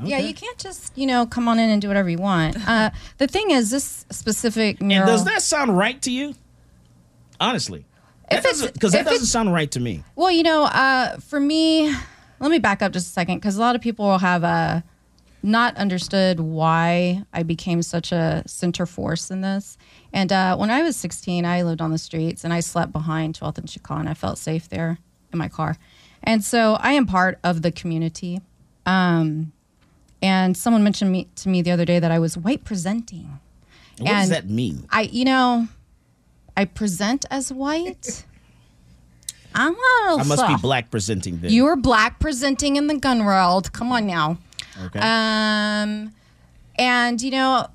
[0.05, 2.57] Yeah, you can't just you know come on in and do whatever you want.
[2.68, 6.35] Uh, the thing is, this specific And does that sound right to you?
[7.40, 7.85] Honestly,
[8.31, 10.03] If it's- because that if doesn't sound right to me.
[10.14, 11.92] Well, you know, uh, for me,
[12.40, 14.81] let me back up just a second because a lot of people will have uh,
[15.47, 19.79] not understood why I became such a center force in this.
[20.13, 23.39] And uh, when I was 16, I lived on the streets and I slept behind
[23.39, 24.09] 12th and Chicon.
[24.09, 24.99] I felt safe there
[25.33, 25.77] in my car.
[26.23, 28.41] And so I am part of the community.
[28.85, 29.53] Um,
[30.21, 33.39] and someone mentioned me, to me the other day that I was white presenting.
[33.99, 34.87] What does And that mean?
[34.91, 35.69] I, you know,
[36.57, 38.25] I present as white.
[39.55, 41.51] I'm a I must be black presenting then.
[41.51, 43.73] You're black presenting in the gun world.
[43.73, 44.39] Come on now.
[44.85, 44.99] Okay.
[45.01, 46.12] Um,
[46.79, 47.69] and you know,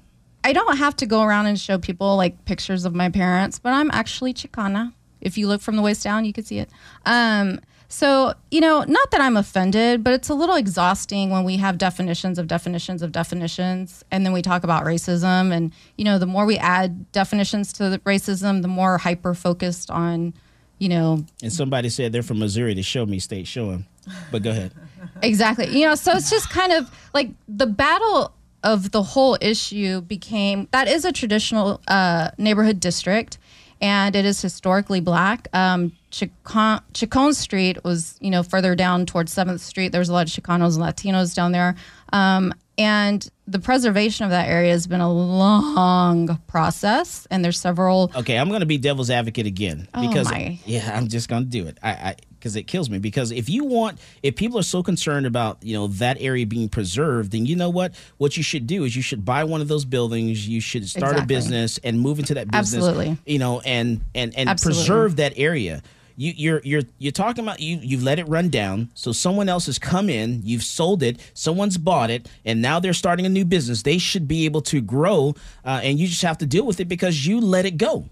[0.43, 3.73] I don't have to go around and show people like pictures of my parents, but
[3.73, 4.93] I'm actually Chicana.
[5.19, 6.69] If you look from the waist down, you can see it.
[7.05, 7.59] Um,
[7.91, 11.77] so you know, not that I'm offended, but it's a little exhausting when we have
[11.77, 15.51] definitions of definitions of definitions, and then we talk about racism.
[15.51, 20.33] And you know, the more we add definitions to racism, the more hyper focused on,
[20.81, 23.85] you know, and somebody said they're from Missouri to show me state showing.
[24.31, 24.73] But go ahead.
[25.21, 25.67] Exactly.
[25.67, 30.67] You know, so it's just kind of like the battle of the whole issue became
[30.71, 33.37] that is a traditional uh, neighborhood district
[33.79, 35.47] and it is historically black.
[35.53, 39.91] Um, Chicon, Chicon Street was, you know, further down towards 7th Street.
[39.91, 41.75] There was a lot of Chicanos and Latinos down there.
[42.11, 47.27] Um, and the preservation of that area has been a long process.
[47.29, 50.59] And there's several Okay, I'm going to be devil's advocate again Oh, because my.
[50.65, 51.77] yeah, I'm just going to do it.
[51.83, 55.27] I, I because it kills me because if you want if people are so concerned
[55.27, 58.83] about you know that area being preserved then you know what what you should do
[58.83, 62.17] is you should buy one of those buildings you should start a business and move
[62.17, 63.15] into that business Absolutely.
[63.27, 64.79] you know and and and Absolutely.
[64.81, 65.83] preserve that area
[66.21, 69.65] you, you're you're you're talking about you you've let it run down so someone else
[69.65, 73.43] has come in you've sold it someone's bought it and now they're starting a new
[73.43, 75.33] business they should be able to grow
[75.65, 78.05] uh, and you just have to deal with it because you let it go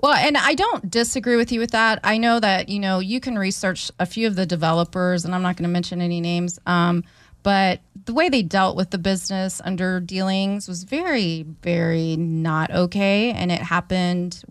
[0.00, 2.00] Well, and I don't disagree with you with that.
[2.02, 5.42] I know that you know you can research a few of the developers, and I'm
[5.42, 6.58] not going to mention any names.
[6.66, 7.04] Um,
[7.44, 13.30] but the way they dealt with the business under dealings was very, very not okay,
[13.30, 14.42] and it happened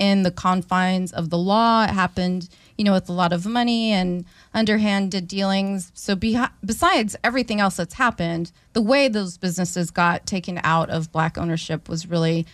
[0.00, 1.84] within the confines of the law.
[1.84, 5.92] It happened, you know, with a lot of money and underhanded dealings.
[5.94, 11.12] So, behi- besides everything else that's happened, the way those businesses got taken out of
[11.12, 12.46] black ownership was really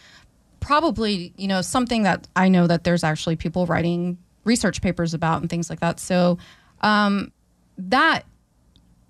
[0.59, 5.40] probably you know something that I know that there's actually people writing research papers about
[5.40, 6.00] and things like that.
[6.00, 6.38] So
[6.80, 7.30] um,
[7.78, 8.24] that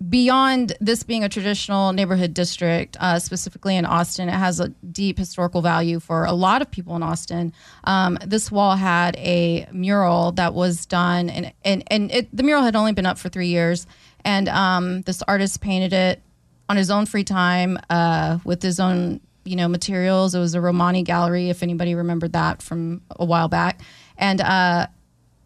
[0.09, 5.17] beyond this being a traditional neighborhood district, uh, specifically in Austin, it has a deep
[5.17, 7.51] historical value for a lot of people in Austin.
[7.83, 12.63] Um, this wall had a mural that was done, and and and it, the mural
[12.63, 13.87] had only been up for three years,
[14.23, 16.21] and um, this artist painted it
[16.69, 20.35] on his own free time uh, with his own you know materials.
[20.35, 23.81] It was a Romani gallery, if anybody remembered that from a while back,
[24.17, 24.41] and.
[24.41, 24.87] Uh,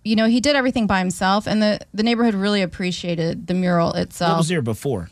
[0.03, 3.93] you know, he did everything by himself, and the, the neighborhood really appreciated the mural
[3.93, 5.09] itself what was there before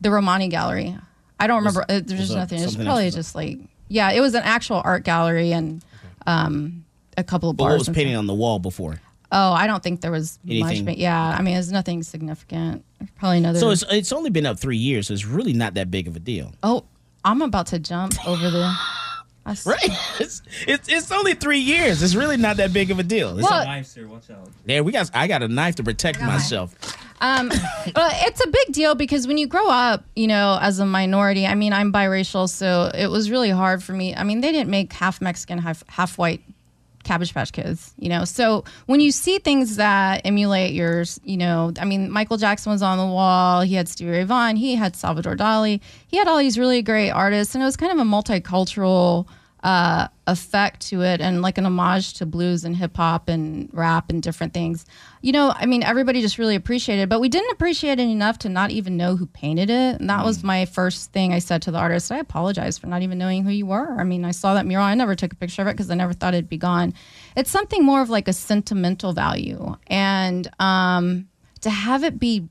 [0.00, 0.96] the Romani Gallery.
[1.40, 1.84] I don't remember.
[1.88, 2.60] uh, there's nothing.
[2.60, 5.82] It's probably just like yeah, it was an actual art gallery and
[6.26, 6.84] um,
[7.16, 7.72] a couple of but bars.
[7.72, 8.20] what was painting stuff.
[8.20, 10.84] on the wall before Oh, I don't think there was Anything?
[10.84, 10.84] much.
[10.86, 12.82] But yeah, I mean, it's nothing significant.
[13.16, 13.58] Probably another.
[13.58, 16.16] so it's it's only been up three years so it's really not that big of
[16.16, 16.84] a deal oh,
[17.24, 18.74] I'm about to jump over the.
[19.48, 19.78] I s- right
[20.20, 23.48] it's, it's it's only three years it's really not that big of a deal It's
[23.48, 24.48] Well- Knives here, watch out.
[24.66, 25.10] There we got.
[25.14, 26.74] I got a knife to protect myself.
[27.20, 27.48] Um,
[27.96, 31.46] well, it's a big deal because when you grow up, you know, as a minority,
[31.46, 34.14] I mean, I'm biracial, so it was really hard for me.
[34.14, 36.42] I mean, they didn't make half Mexican, half, half white
[37.08, 38.26] Cabbage Patch Kids, you know.
[38.26, 42.82] So when you see things that emulate yours, you know, I mean, Michael Jackson was
[42.82, 43.62] on the wall.
[43.62, 44.56] He had Stevie Ray Vaughan.
[44.56, 45.80] He had Salvador Dali.
[46.06, 49.26] He had all these really great artists, and it was kind of a multicultural
[49.62, 54.10] uh, effect to it and like an homage to blues and hip hop and rap
[54.10, 54.84] and different things.
[55.22, 58.38] You know, I mean, everybody just really appreciated it, but we didn't appreciate it enough
[58.40, 60.00] to not even know who painted it.
[60.00, 62.12] And that was my first thing I said to the artist.
[62.12, 63.98] I apologize for not even knowing who you were.
[63.98, 64.84] I mean, I saw that mural.
[64.84, 66.92] I never took a picture of it because I never thought it'd be gone.
[67.34, 69.76] It's something more of like a sentimental value.
[69.86, 71.28] And um,
[71.62, 72.48] to have it be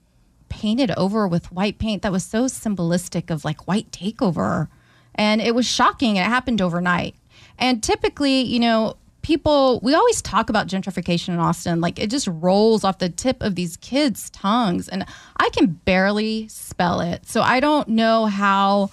[0.50, 4.68] painted over with white paint that was so symbolistic of like white takeover
[5.18, 6.16] and it was shocking.
[6.16, 7.16] It happened overnight.
[7.58, 11.82] And typically, you know, people, we always talk about gentrification in Austin.
[11.82, 14.88] Like it just rolls off the tip of these kids' tongues.
[14.88, 15.06] And
[15.38, 17.28] I can barely spell it.
[17.28, 18.90] So I don't know how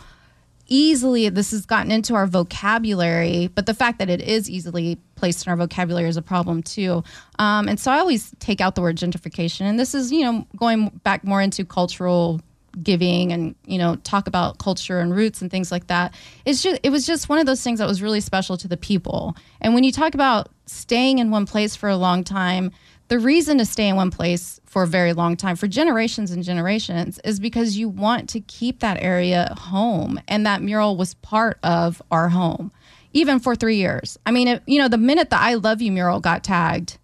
[0.66, 5.46] easily this has gotten into our vocabulary, but the fact that it is easily placed
[5.46, 7.05] in our vocabulary is a problem too.
[7.38, 9.62] Um, and so I always take out the word gentrification.
[9.62, 12.40] And this is, you know, going back more into cultural
[12.83, 16.15] giving and you know talk about culture and roots and things like that.
[16.45, 18.77] It's just it was just one of those things that was really special to the
[18.77, 19.37] people.
[19.61, 22.73] And when you talk about staying in one place for a long time
[23.09, 26.43] the reason to stay in one place for a very long time for generations and
[26.43, 30.19] generations is because you want to keep that area home.
[30.27, 32.73] And that mural was part of our home
[33.13, 34.19] even for 3 years.
[34.27, 36.99] I mean it, you know the minute the i love you mural got tagged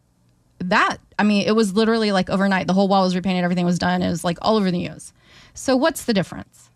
[0.59, 3.79] that i mean it was literally like overnight the whole wall was repainted everything was
[3.79, 5.13] done it was like all over the news
[5.61, 6.71] so, what's the difference?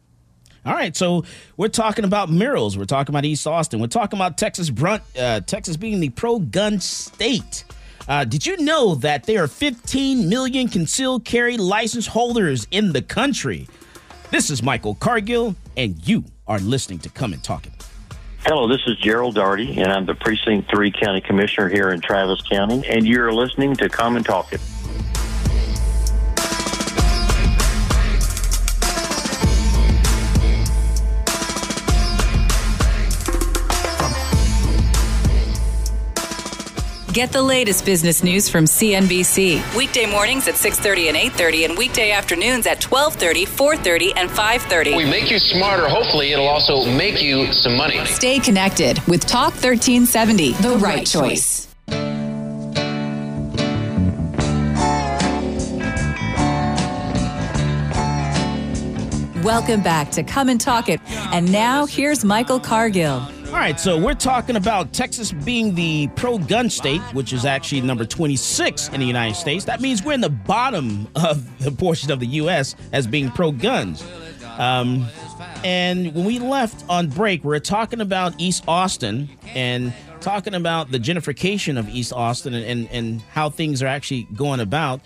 [0.67, 1.25] All right, so
[1.57, 2.77] we're talking about murals.
[2.77, 3.81] We're talking about East Austin.
[3.81, 7.65] We're talking about Texas brunt, uh, Texas being the pro-gun state.
[8.07, 13.01] Uh, did you know that there are 15 million concealed carry license holders in the
[13.01, 13.69] country?
[14.31, 17.73] This is Michael Cargill, and you are listening to Come and Talk It.
[18.41, 22.43] Hello, this is Gerald Daugherty, and I'm the Precinct 3 County Commissioner here in Travis
[22.43, 24.61] County, and you're listening to Come and Talk It.
[37.15, 39.77] Get the latest business news from CNBC.
[39.77, 44.97] Weekday mornings at 6:30 and 8:30 and weekday afternoons at 12:30, 4:30 and 5:30.
[44.97, 45.89] We make you smarter.
[45.89, 48.05] Hopefully, it'll also make you some money.
[48.07, 51.69] Stay connected with Talk 1370, the, the right, right, choice.
[59.45, 61.01] Welcome back to Come and Talk It.
[61.33, 63.23] And now here's Michael Cargill.
[63.55, 67.83] All right, so we're talking about Texas being the pro gun state, which is actually
[67.83, 69.65] number 26 in the United States.
[69.67, 72.75] That means we're in the bottom of the portion of the U.S.
[72.93, 74.05] as being pro guns.
[74.59, 75.07] Um,
[75.63, 80.91] and when we left on break, we are talking about East Austin and talking about
[80.91, 85.01] the gentrification of East Austin and, and, and how things are actually going about.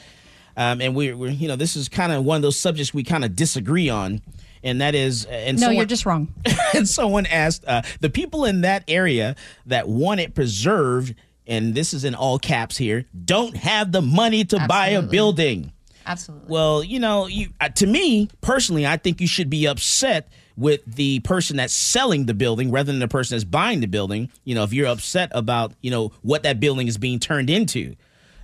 [0.56, 3.04] Um, and we're, we're, you know, this is kind of one of those subjects we
[3.04, 4.22] kind of disagree on
[4.62, 6.32] and that is and no, someone, you're just wrong.
[6.74, 11.14] and someone asked uh, the people in that area that want it preserved,
[11.46, 14.68] and this is in all caps here, don't have the money to Absolutely.
[14.68, 15.72] buy a building.
[16.06, 16.48] Absolutely.
[16.48, 20.84] Well, you know, you uh, to me personally, I think you should be upset with
[20.86, 24.30] the person that's selling the building rather than the person that's buying the building.
[24.44, 27.94] You know, if you're upset about you know what that building is being turned into,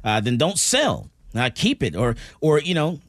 [0.04, 3.00] uh, then don't sell uh, keep it or or you know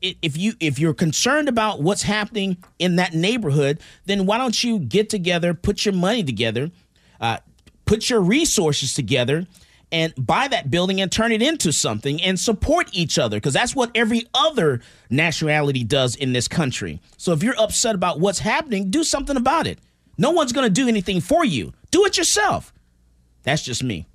[0.00, 4.78] if you if you're concerned about what's happening in that neighborhood then why don't you
[4.78, 6.70] get together put your money together
[7.20, 7.38] uh,
[7.84, 9.46] put your resources together
[9.90, 13.74] and buy that building and turn it into something and support each other because that's
[13.74, 17.00] what every other nationality does in this country.
[17.16, 19.78] So if you're upset about what's happening do something about it.
[20.18, 21.72] No one's going to do anything for you.
[21.90, 22.74] Do it yourself.
[23.44, 24.06] That's just me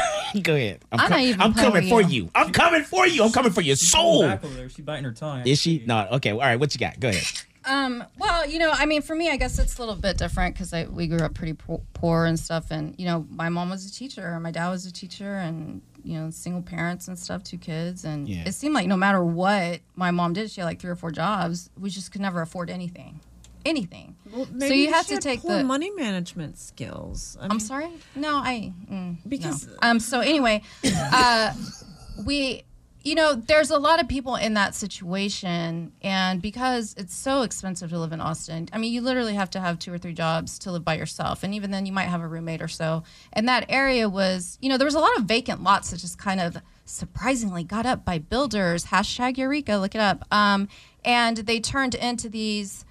[0.42, 0.84] Go ahead.
[0.92, 2.24] I'm, I'm, com- I'm coming for you.
[2.24, 2.30] you.
[2.34, 3.24] I'm coming for you.
[3.24, 4.22] I'm coming for your soul.
[4.22, 4.68] Back over there.
[4.68, 5.46] She biting her tongue.
[5.46, 5.82] Is she?
[5.86, 6.08] No.
[6.12, 6.30] Okay.
[6.30, 6.56] All right.
[6.56, 6.98] What you got?
[7.00, 7.24] Go ahead.
[7.64, 10.54] Um, well, you know, I mean, for me, I guess it's a little bit different
[10.54, 11.54] because we grew up pretty
[11.94, 12.70] poor and stuff.
[12.70, 16.18] And, you know, my mom was a teacher, my dad was a teacher, and, you
[16.18, 18.04] know, single parents and stuff, two kids.
[18.04, 18.42] And yeah.
[18.46, 21.12] it seemed like no matter what my mom did, she had like three or four
[21.12, 23.20] jobs, we just could never afford anything
[23.64, 24.16] anything.
[24.32, 27.36] Well, so you have to take the money management skills.
[27.40, 27.88] I am sorry.
[28.14, 29.74] No, I mm, because no.
[29.82, 30.00] um.
[30.00, 31.52] So anyway, uh,
[32.24, 32.64] we
[33.02, 37.90] you know there's a lot of people in that situation, and because it's so expensive
[37.90, 40.58] to live in Austin, I mean you literally have to have two or three jobs
[40.60, 43.02] to live by yourself, and even then you might have a roommate or so.
[43.32, 46.18] And that area was you know there was a lot of vacant lots that just
[46.18, 48.86] kind of surprisingly got up by builders.
[48.86, 50.24] Hashtag Eureka, look it up.
[50.32, 50.68] Um,
[51.04, 52.84] and they turned into these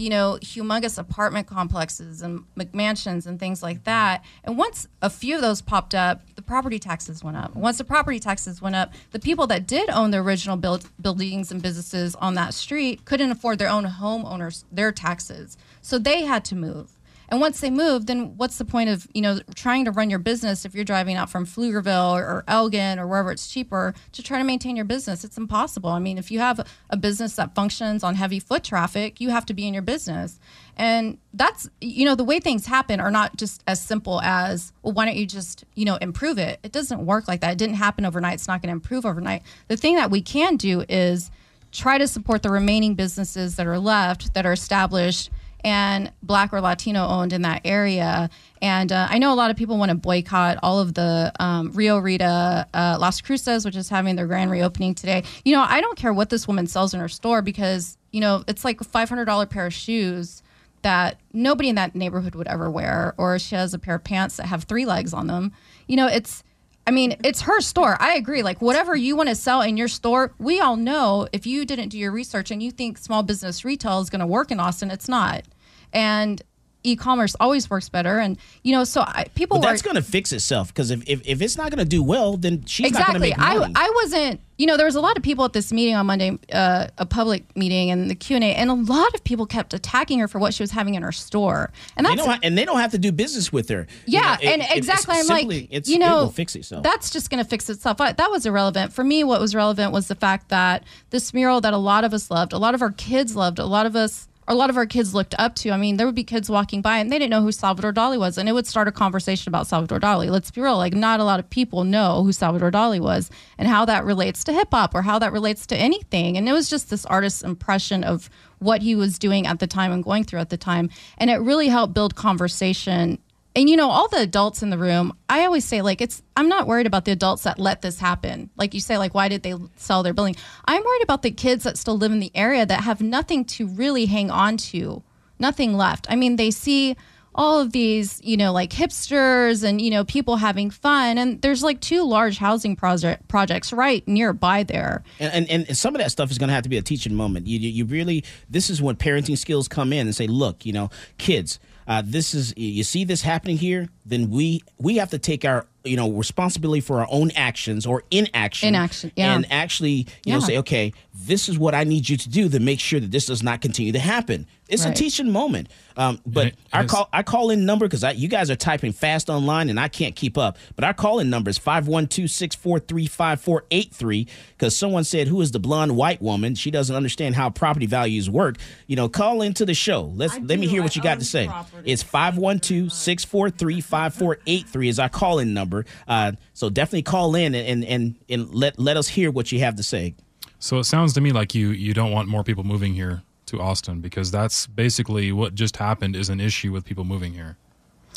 [0.00, 4.24] you know, humongous apartment complexes and McMansions and things like that.
[4.42, 7.54] And once a few of those popped up, the property taxes went up.
[7.54, 11.52] Once the property taxes went up, the people that did own the original build, buildings
[11.52, 15.58] and businesses on that street couldn't afford their own homeowners their taxes.
[15.82, 16.92] So they had to move.
[17.30, 20.18] And once they move, then what's the point of you know trying to run your
[20.18, 24.22] business if you're driving out from Pflugerville or, or Elgin or wherever it's cheaper to
[24.22, 25.22] try to maintain your business?
[25.22, 25.90] It's impossible.
[25.90, 29.46] I mean, if you have a business that functions on heavy foot traffic, you have
[29.46, 30.40] to be in your business.
[30.76, 34.94] And that's you know the way things happen are not just as simple as well.
[34.94, 36.58] Why don't you just you know improve it?
[36.64, 37.52] It doesn't work like that.
[37.52, 38.34] It didn't happen overnight.
[38.34, 39.42] It's not going to improve overnight.
[39.68, 41.30] The thing that we can do is
[41.70, 45.30] try to support the remaining businesses that are left that are established
[45.64, 48.30] and black or Latino owned in that area.
[48.62, 51.72] And uh, I know a lot of people want to boycott all of the um,
[51.72, 55.24] Rio Rita uh, Las Cruces, which is having their grand reopening today.
[55.44, 58.44] You know, I don't care what this woman sells in her store because, you know,
[58.46, 60.42] it's like a $500 pair of shoes
[60.82, 64.36] that nobody in that neighborhood would ever wear, or she has a pair of pants
[64.36, 65.52] that have three legs on them.
[65.86, 66.42] You know, it's,
[66.90, 67.96] I mean, it's her store.
[68.00, 68.42] I agree.
[68.42, 71.90] Like, whatever you want to sell in your store, we all know if you didn't
[71.90, 74.90] do your research and you think small business retail is going to work in Austin,
[74.90, 75.44] it's not.
[75.92, 76.42] And
[76.82, 80.32] e-commerce always works better and you know so I, people but that's going to fix
[80.32, 83.00] itself because if, if, if it's not going to do well then she's exactly.
[83.00, 83.74] not going to make money.
[83.76, 86.06] I, I wasn't you know there was a lot of people at this meeting on
[86.06, 90.18] monday uh, a public meeting and the q&a and a lot of people kept attacking
[90.18, 92.56] her for what she was having in her store and they that's don't ha- and
[92.56, 95.14] they don't have to do business with her yeah, You know, it- and exactly.
[95.16, 98.00] it's I'm simply- like, you know, it fix itself That's just going to fix itself.
[98.00, 99.24] I, that was irrelevant for me.
[99.24, 102.52] What was relevant was the fact that this mural that a lot of us loved,
[102.52, 104.26] a lot of our kids loved, a lot of us.
[104.50, 105.70] A lot of our kids looked up to.
[105.70, 108.18] I mean, there would be kids walking by and they didn't know who Salvador Dali
[108.18, 110.28] was, and it would start a conversation about Salvador Dali.
[110.28, 113.68] Let's be real; like, not a lot of people know who Salvador Dali was and
[113.68, 116.36] how that relates to hip hop or how that relates to anything.
[116.36, 118.28] And it was just this artist's impression of
[118.58, 121.36] what he was doing at the time and going through at the time, and it
[121.36, 123.18] really helped build conversation
[123.56, 126.48] and you know all the adults in the room i always say like it's i'm
[126.48, 128.50] not worried about the adults that let this happen.
[128.56, 130.36] Like you say like why did they sell their building?
[130.64, 133.66] I'm worried about the kids that still live in the area that have nothing to
[133.66, 135.02] really hang on to
[135.38, 136.06] nothing left.
[136.10, 136.96] I mean they see
[137.32, 141.18] all of these you know like hipsters and you know people having fun.
[141.18, 145.04] And there's like two large housing project projects right nearby there.
[145.18, 147.14] And, and and some of that stuff is going to have to be a teaching
[147.14, 147.46] moment.
[147.46, 150.72] You, you you really this is when parenting skills come in and say, look, you
[150.72, 151.60] know, kids,
[151.90, 155.66] uh, this is you see this happening here, then we we have to take our
[155.84, 159.34] you know responsibility for our own actions or inaction, Inaction, yeah.
[159.34, 162.60] and actually you know say, okay, this is what I need you to do to
[162.60, 164.46] make sure that this does not continue to happen.
[164.68, 165.68] It's a teaching moment.
[165.96, 168.92] Um, but it our is- call our call in number because you guys are typing
[168.92, 170.56] fast online and I can't keep up.
[170.76, 176.22] But our call in number is 512-643-5483 because someone said who is the blonde white
[176.22, 176.54] woman?
[176.54, 178.56] She doesn't understand how property values work.
[178.86, 180.12] You know, call into the show.
[180.14, 181.46] Let's let me hear what I you got to say.
[181.48, 181.90] property.
[181.92, 185.84] It's 512-643-5483 is our call in number.
[186.08, 189.60] Uh, so definitely call in and, and and and let let us hear what you
[189.60, 190.14] have to say.
[190.58, 193.60] So it sounds to me like you you don't want more people moving here to
[193.60, 197.56] Austin because that's basically what just happened is an issue with people moving here.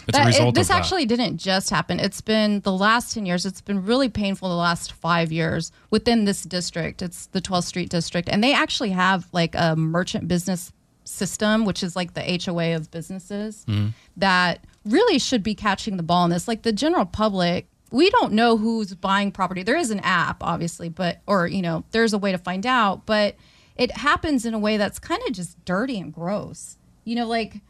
[0.08, 0.78] It's a That- it- result this of that.
[0.80, 2.00] actually didn't just happen.
[2.00, 3.46] It's been the last 10 years.
[3.46, 7.02] It's been really painful the last five years within this district.
[7.02, 8.28] It's the 12th Street district.
[8.30, 10.74] And they actually have like a merchant business
[11.06, 13.66] system, which is like the HOA of businesses,
[14.18, 16.48] that really should be catching the ball in this.
[16.48, 19.64] Like the general public, we don't know who's buying property.
[19.64, 23.06] There is an app, obviously, but, or, you know, there's a way to find out,
[23.06, 23.36] but
[23.76, 26.78] it happens in a way that's kind of just dirty and gross.
[27.04, 27.62] You know, like,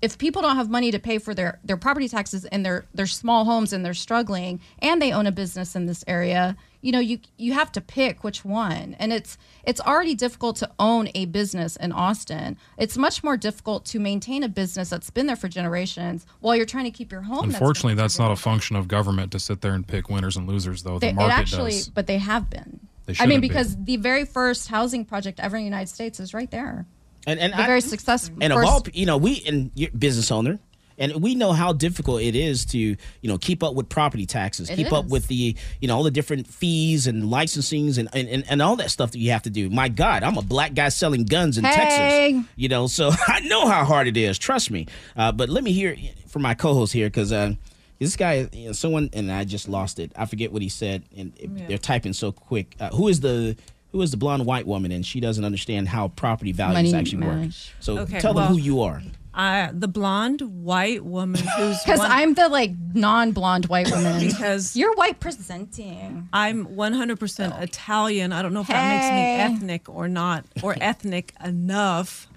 [0.00, 3.06] if people don't have money to pay for their, their property taxes and their their
[3.06, 6.98] small homes and they're struggling and they own a business in this area, you know,
[6.98, 8.94] you you have to pick which one.
[8.98, 12.58] And it's it's already difficult to own a business in Austin.
[12.76, 16.66] It's much more difficult to maintain a business that's been there for generations while you're
[16.66, 17.44] trying to keep your home.
[17.44, 20.46] Unfortunately, there that's not a function of government to sit there and pick winners and
[20.48, 20.98] losers, though.
[20.98, 21.88] they, the market it actually, does.
[21.88, 22.80] but they have been.
[23.06, 23.48] They I mean, have been.
[23.48, 26.84] because the very first housing project ever in the United States is right there.
[27.26, 28.36] And and The I- very successful.
[28.40, 30.58] and of all you know we and you're business owner
[31.02, 34.70] and we know how difficult it is to you know keep up with property taxes
[34.70, 38.28] It keep up with the you know all the different fees and licensings and, and,
[38.28, 39.68] and, and all that stuff that you have to do.
[39.68, 41.74] My god i'm a black guy selling guns in Hey.
[41.74, 44.86] texas you know so i know how hard it is trust me.
[45.16, 45.96] Uh, but let me hear
[46.28, 47.52] from my co-host here because uh,
[47.98, 50.12] this guy you know, someone and i just lost it.
[50.16, 52.74] I forget what he said and it- they're typing so quick.
[52.80, 53.56] Uh, who is the
[53.92, 57.26] who is the blonde white woman and she doesn't understand how property values Money actually
[57.26, 57.50] work.
[57.80, 59.02] so Okay, tell well- them who you are
[59.34, 64.20] I, the blonde white woman who's Because one- I'm the like non-blonde white woman.
[64.26, 66.28] because you're white presenting.
[66.32, 68.32] I'm 100% Italian.
[68.32, 72.28] I don't know if that makes me ethnic or not, or ethnic enough.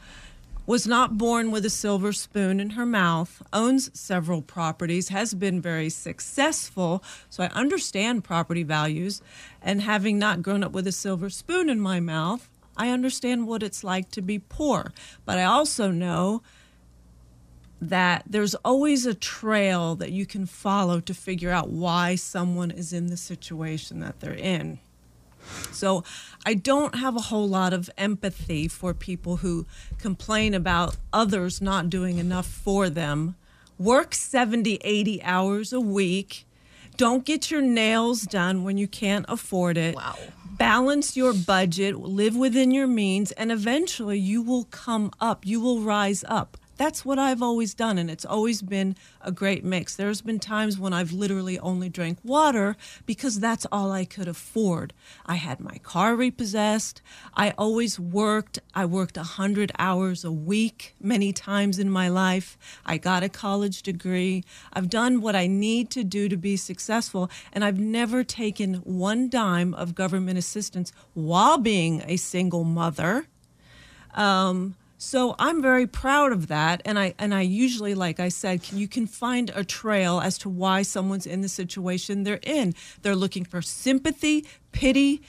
[0.68, 5.62] Was not born with a silver spoon in her mouth, owns several properties, has been
[5.62, 7.04] very successful.
[7.30, 9.22] So I understand property values.
[9.62, 13.62] And having not grown up with a silver spoon in my mouth, I understand what
[13.62, 14.92] it's like to be poor.
[15.24, 16.42] But I also know
[17.90, 22.94] that there's always a trail that you can follow to figure out why someone is
[22.94, 24.80] in the situation that they're in.
[25.72, 26.04] So
[26.46, 29.66] I don't have a whole lot of empathy for people who
[30.00, 33.36] complain about others not doing enough for them.
[33.78, 36.46] Work 70, 80 hours a week.
[36.98, 39.96] Don't get your nails done when you can't afford it.
[39.96, 40.16] Wow.
[40.58, 45.46] Balance your budget, live within your means, and eventually you will come up.
[45.46, 46.58] You will rise up.
[46.78, 49.96] That's what I've always done, and it's always been a great mix.
[49.96, 54.94] There's been times when I've literally only drank water because that's all I could afford.
[55.26, 57.02] I had my car repossessed.
[57.34, 58.60] I always worked.
[58.74, 62.58] I worked 100 hours a week many times in my life.
[62.86, 64.44] I got a college degree.
[64.74, 69.30] I've done what I need to do to be successful, and I've never taken one
[69.30, 73.28] dime of government assistance while being a single mother.
[74.14, 78.64] Um, so I'm very proud of that, and I and I usually, like I said,
[78.64, 82.74] can, you can find a trail as to why someone's in the situation they're in.
[83.02, 85.22] They're looking for sympathy, pity.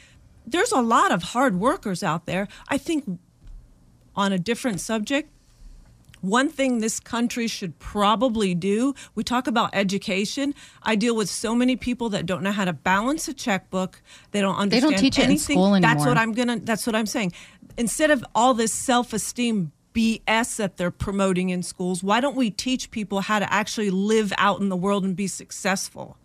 [0.46, 2.46] There's a lot of hard workers out there.
[2.68, 3.18] I think
[4.14, 5.30] on a different subject,
[6.20, 11.54] one thing this country should probably do we talk about education i deal with so
[11.54, 14.02] many people that don't know how to balance a checkbook
[14.32, 14.84] they don't understand.
[14.84, 17.32] They don't teach it in anything school that's what i'm gonna that's what i'm saying
[17.76, 22.90] instead of all this self-esteem bs that they're promoting in schools why don't we teach
[22.90, 26.16] people how to actually live out in the world and be successful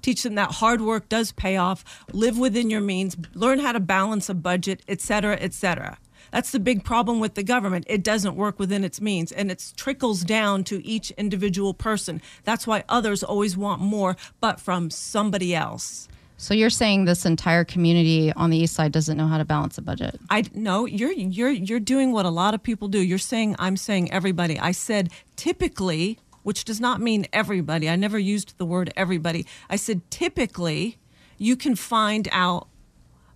[0.00, 3.80] teach them that hard work does pay off live within your means learn how to
[3.80, 5.98] balance a budget et cetera et cetera
[6.30, 7.86] that's the big problem with the government.
[7.88, 12.20] It doesn't work within its means and it trickles down to each individual person.
[12.44, 16.08] That's why others always want more, but from somebody else.
[16.40, 19.76] So you're saying this entire community on the east side doesn't know how to balance
[19.76, 20.20] a budget?
[20.30, 23.00] I no, you're you're you're doing what a lot of people do.
[23.00, 24.58] You're saying I'm saying everybody.
[24.58, 27.90] I said typically, which does not mean everybody.
[27.90, 29.46] I never used the word everybody.
[29.68, 30.98] I said typically
[31.38, 32.68] you can find out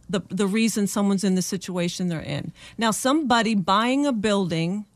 [0.08, 2.52] the the reason someone's in the situation they're in.
[2.78, 4.86] Now, somebody buying a building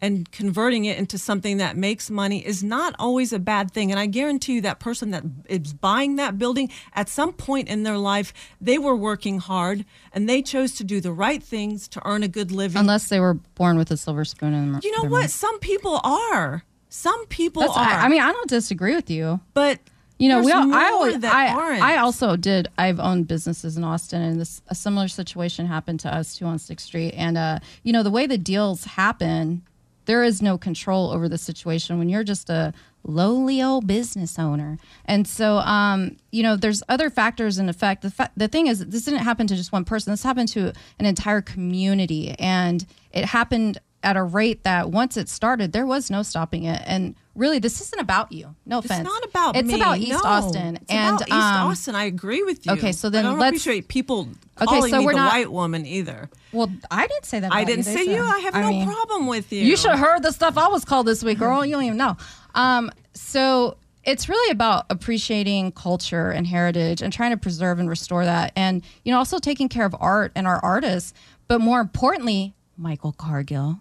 [0.00, 3.90] and converting it into something that makes money is not always a bad thing.
[3.90, 7.82] And I guarantee you that person that is buying that building at some point in
[7.82, 12.02] their life, they were working hard and they chose to do the right things to
[12.04, 12.78] earn a good living.
[12.78, 15.20] Unless they were born with a silver spoon in their you know their what?
[15.22, 15.30] mouth.
[15.30, 16.64] Some people are.
[16.88, 18.00] Some people That's- are.
[18.00, 19.80] I, I mean, I don't disagree with you, but
[20.18, 21.82] you know, we all, I more always, that I, aren't.
[21.82, 22.68] I also did.
[22.78, 26.58] I've owned businesses in Austin, and this a similar situation happened to us too on
[26.58, 27.14] Sixth Street.
[27.16, 29.62] And uh, you know, the way the deals happen,
[30.06, 32.72] there is no control over the situation when you're just a
[33.04, 34.78] lowly old business owner.
[35.04, 38.02] And so, um, you know, there's other factors in effect.
[38.02, 40.12] The fa- the thing is, this didn't happen to just one person.
[40.12, 45.28] This happened to an entire community, and it happened at a rate that once it
[45.28, 46.82] started, there was no stopping it.
[46.86, 48.54] And really, this isn't about you.
[48.66, 49.00] No offense.
[49.00, 49.60] It's not about me.
[49.60, 49.74] It's me.
[49.80, 50.20] about East No.
[50.24, 50.76] Austin.
[50.76, 51.94] It's and about East um, Austin.
[51.94, 52.72] I agree with you.
[52.72, 54.28] Okay, so then I don't let's- appreciate people
[54.60, 56.30] Okay, calling so me we're the not- white woman either.
[56.52, 57.52] Well, I didn't say that.
[57.52, 58.22] I didn't say They you.
[58.22, 59.62] I have no problem with you.
[59.62, 61.64] You should have heard the stuff I was called this week, girl.
[61.66, 62.16] You don't even know.
[62.54, 68.24] Um, so it's really about appreciating culture and heritage and trying to preserve and restore
[68.24, 71.12] that, and you know, also taking care of art and our artists.
[71.48, 73.80] But more importantly, Michael Cargill,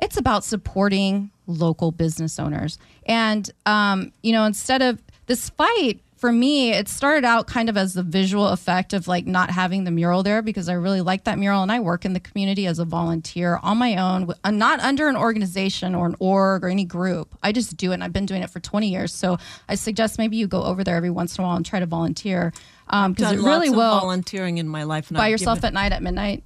[0.00, 2.78] it's about supporting local business owners.
[3.06, 7.76] And um, you know, instead of this fight for me, it started out kind of
[7.76, 11.24] as the visual effect of like not having the mural there because I really like
[11.24, 14.50] that mural and I work in the community as a volunteer on my own, uh,
[14.50, 17.34] not under an organization or an org or any group.
[17.42, 19.12] I just do it and I've been doing it for 20 years.
[19.12, 19.36] So
[19.68, 21.86] I suggest maybe you go over there every once in a while and try to
[21.86, 22.54] volunteer
[22.86, 25.10] because Done it really will volunteering in my life.
[25.10, 26.42] by yourself given- at night at midnight.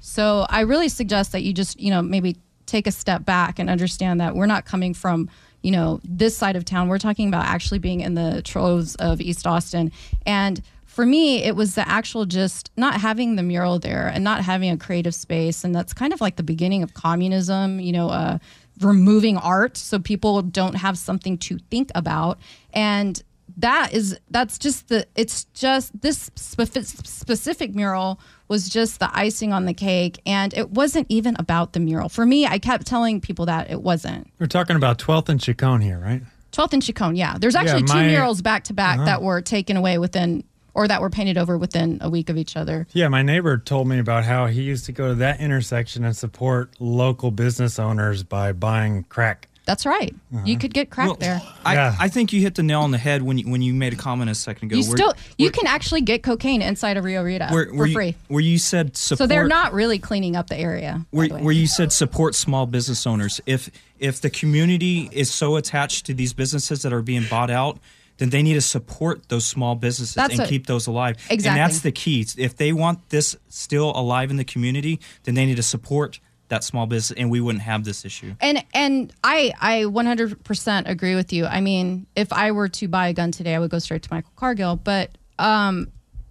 [0.00, 2.36] So I really suggest that you just, you know, maybe
[2.70, 5.28] take a step back and understand that we're not coming from,
[5.62, 6.88] you know, this side of town.
[6.88, 9.92] We're talking about actually being in the troves of East Austin.
[10.24, 14.42] And for me, it was the actual just not having the mural there and not
[14.42, 15.64] having a creative space.
[15.64, 18.38] And that's kind of like the beginning of communism, you know, uh,
[18.80, 22.38] removing art so people don't have something to think about.
[22.72, 23.22] And
[23.56, 28.20] that is that's just the it's just this spe- specific mural
[28.50, 32.26] was just the icing on the cake and it wasn't even about the mural for
[32.26, 35.98] me i kept telling people that it wasn't We're talking about 12th and Chicon here,
[35.98, 36.22] right?
[36.52, 39.04] 12th and chicon yeah there's Yeah, actually my- two murals back to back Uh-huh.
[39.06, 40.42] that were taken away within
[40.74, 43.86] or that were painted over within a week of each other Yeah, my neighbor told
[43.88, 48.22] me about how he used to go to that intersection and support local business owners
[48.24, 49.46] by buying crack.
[49.70, 50.42] That's right Uh-huh.
[50.44, 53.22] you could get crack there I, I think you hit the nail on the head
[53.22, 54.76] when you, when you made a comment a second ago.
[54.80, 57.94] you where- still you can actually get cocaine inside of rio rita where, for you,
[57.94, 59.18] free Where you said support.
[59.18, 62.66] so they're not really cleaning up the area where, the where you said support small
[62.66, 63.40] business owners.
[63.46, 67.78] If if the community is so attached to these businesses that are being bought out,
[68.18, 71.16] then they need to support those small businesses That's and what- keep those alive.
[71.30, 71.48] Exactly.
[71.48, 72.26] And that's the key.
[72.36, 76.18] If they want this still alive in the community, then they need to support
[76.50, 78.34] that small business, and we wouldn't have this issue.
[78.40, 81.46] And and I I 100% agree with you.
[81.46, 84.08] I mean, if I were to buy a gun today, I would go straight to
[84.12, 84.76] Michael Cargill.
[84.76, 85.90] But um,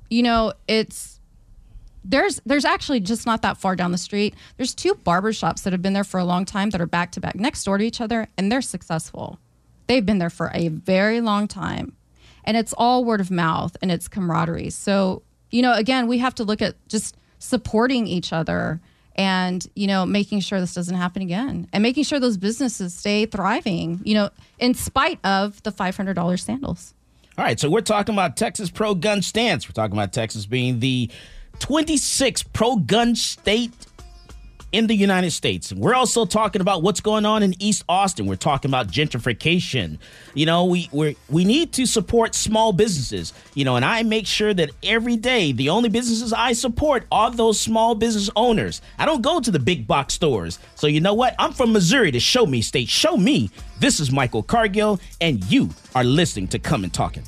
[0.10, 1.20] you know, it's
[2.04, 4.36] there's there's actually just not that far down the street.
[4.58, 7.12] There's two barber shops that have been there for a long time that are back
[7.14, 9.40] to back next door to each other, and they're successful.
[9.88, 11.94] They've been there for a very long time,
[12.44, 14.70] and it's all word of mouth and it's camaraderie.
[14.70, 18.82] So you know, again, we have to look at just supporting each other
[19.20, 23.26] and you know making sure this doesn't happen again and making sure those businesses stay
[23.26, 26.94] thriving you know in spite of the $500 sandals
[27.38, 29.68] All right, so we're talking about Texas pro gun stance.
[29.68, 31.10] We're talking about Texas being the
[31.60, 33.74] 26th pro gun state
[34.72, 35.74] in the United States.
[35.74, 38.26] We're also talking about what's going on in East Austin.
[38.26, 39.98] We're talking about gentrification.
[40.34, 43.34] You know, we we we need to support small businesses.
[43.54, 47.32] You know, and I make sure that every day the only businesses I support are
[47.32, 48.82] those small business owners.
[48.98, 50.60] I don't go to the big box stores.
[50.76, 51.36] So you know what?
[51.40, 52.90] I'm from Missouri, the show me state.
[52.90, 53.50] Show me.
[53.80, 57.24] This is Michael Cargill, and you are listening to Come and Talk It.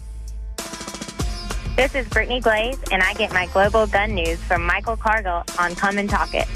[1.77, 5.73] This is Brittany Glaze, and I get my global gun news from Michael Cargill on
[5.75, 6.47] Come and Talk It.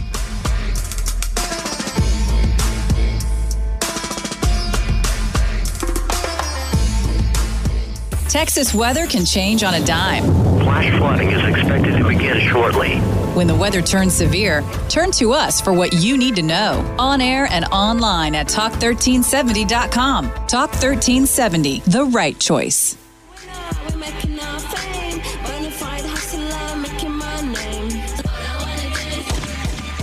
[8.36, 10.26] Texas weather can change on a dime.
[10.60, 12.98] Flash flooding is expected to begin shortly.
[13.34, 16.84] When the weather turns severe, turn to us for what you need to know.
[17.00, 20.26] On air and online at talk1370.com.
[20.48, 22.98] Talk 1370, the right choice.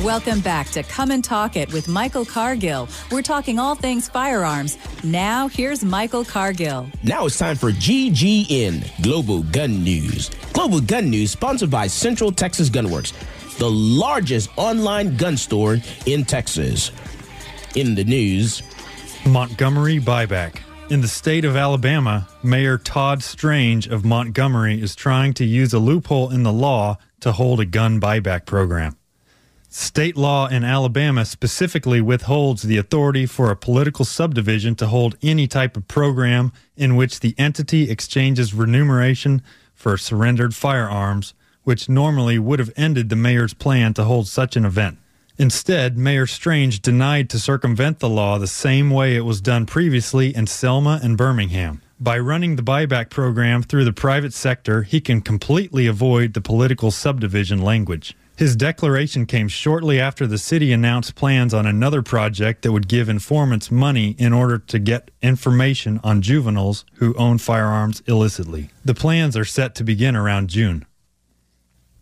[0.03, 2.88] Welcome back to Come and Talk It with Michael Cargill.
[3.12, 4.76] We're talking all things firearms.
[5.05, 6.88] Now, here's Michael Cargill.
[7.05, 10.28] Now it's time for GGN Global Gun News.
[10.55, 13.12] Global Gun News sponsored by Central Texas Gunworks,
[13.59, 16.90] the largest online gun store in Texas.
[17.76, 18.61] In the news,
[19.24, 20.62] Montgomery buyback.
[20.90, 25.78] In the state of Alabama, Mayor Todd Strange of Montgomery is trying to use a
[25.78, 28.96] loophole in the law to hold a gun buyback program.
[29.74, 35.46] State law in Alabama specifically withholds the authority for a political subdivision to hold any
[35.46, 39.40] type of program in which the entity exchanges remuneration
[39.74, 44.66] for surrendered firearms, which normally would have ended the mayor's plan to hold such an
[44.66, 44.98] event.
[45.38, 50.36] Instead, Mayor Strange denied to circumvent the law the same way it was done previously
[50.36, 51.80] in Selma and Birmingham.
[51.98, 56.90] By running the buyback program through the private sector, he can completely avoid the political
[56.90, 58.14] subdivision language.
[58.37, 63.09] His declaration came shortly after the city announced plans on another project that would give
[63.09, 68.70] informants money in order to get information on juveniles who own firearms illicitly.
[68.85, 70.87] The plans are set to begin around June.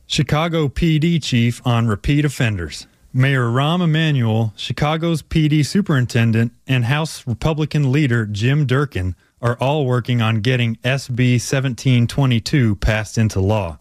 [0.06, 2.86] Chicago PD chief on repeat offenders.
[3.12, 10.22] Mayor Rahm Emanuel, Chicago's PD superintendent, and House Republican leader Jim Durkin are all working
[10.22, 13.78] on getting SB 1722 passed into law.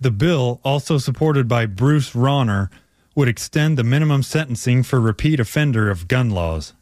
[0.00, 2.70] The bill, also supported by Bruce Rauner,
[3.14, 6.72] would extend the minimum sentencing for repeat offender of gun laws.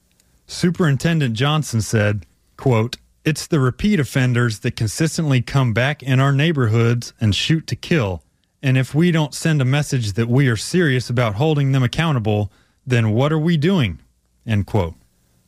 [0.47, 7.15] Superintendent Johnson said, quote, It's the repeat offenders that consistently come back in our neighborhoods
[7.21, 8.23] and shoot to kill.
[8.63, 12.53] And if we don't send a message that we are serious about holding them accountable,
[12.87, 14.01] then what are we doing?
[14.47, 14.95] End quote.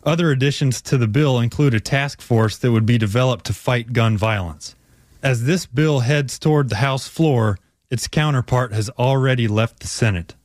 [0.04, 3.92] Other additions to the bill include a task force that would be developed to fight
[3.92, 4.74] gun violence.
[5.22, 7.58] As this bill heads toward the House floor,
[7.90, 10.36] its counterpart has already left the Senate.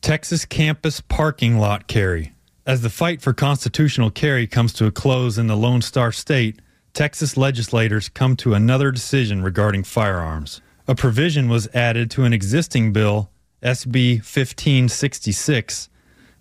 [0.00, 2.32] Texas campus parking lot carry.
[2.64, 6.60] As the fight for constitutional carry comes to a close in the Lone Star State,
[6.94, 10.62] Texas legislators come to another decision regarding firearms.
[10.86, 13.30] A provision was added to an existing bill,
[13.62, 15.90] SB 1566,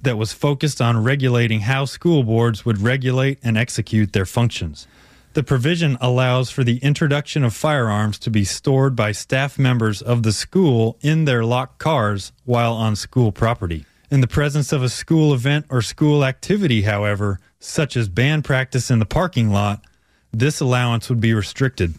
[0.01, 4.87] that was focused on regulating how school boards would regulate and execute their functions.
[5.33, 10.23] The provision allows for the introduction of firearms to be stored by staff members of
[10.23, 13.85] the school in their locked cars while on school property.
[14.09, 18.89] In the presence of a school event or school activity, however, such as band practice
[18.89, 19.83] in the parking lot,
[20.31, 21.95] this allowance would be restricted.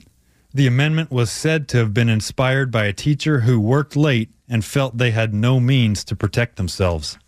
[0.55, 4.65] The amendment was said to have been inspired by a teacher who worked late and
[4.65, 7.19] felt they had no means to protect themselves.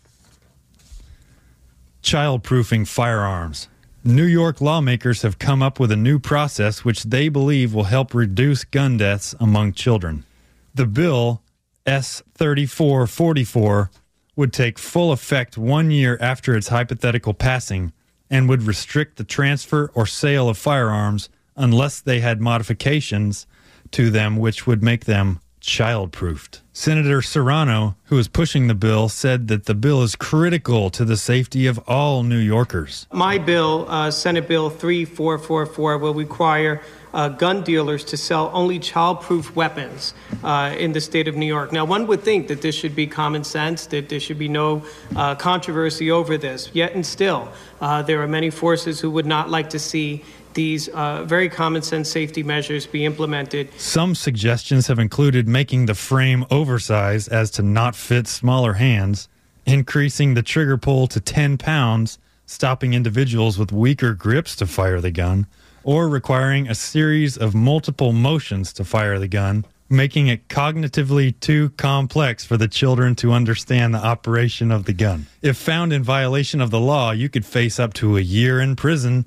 [2.01, 3.67] Childproofing firearms.
[4.03, 8.15] New York lawmakers have come up with a new process which they believe will help
[8.15, 10.25] reduce gun deaths among children.
[10.73, 11.43] The bill,
[11.85, 13.91] S 3444,
[14.35, 17.93] would take full effect one year after its hypothetical passing
[18.27, 23.45] and would restrict the transfer or sale of firearms unless they had modifications
[23.91, 26.61] to them which would make them child-proofed.
[26.73, 31.17] Senator Serrano, who is pushing the bill, said that the bill is critical to the
[31.17, 33.07] safety of all New Yorkers.
[33.11, 36.81] My bill, uh, Senate Bill 3444, will require
[37.13, 41.71] uh, gun dealers to sell only child-proof weapons uh, in the state of New York.
[41.71, 44.83] Now, one would think that this should be common sense, that there should be no
[45.15, 46.69] uh, controversy over this.
[46.73, 47.49] Yet and still,
[47.81, 50.23] uh, there are many forces who would not like to see
[50.53, 53.69] these uh, very common sense safety measures be implemented.
[53.79, 59.27] Some suggestions have included making the frame oversized as to not fit smaller hands,
[59.65, 65.11] increasing the trigger pull to 10 pounds, stopping individuals with weaker grips to fire the
[65.11, 65.47] gun,
[65.83, 71.69] or requiring a series of multiple motions to fire the gun, making it cognitively too
[71.71, 75.27] complex for the children to understand the operation of the gun.
[75.41, 78.75] If found in violation of the law, you could face up to a year in
[78.75, 79.25] prison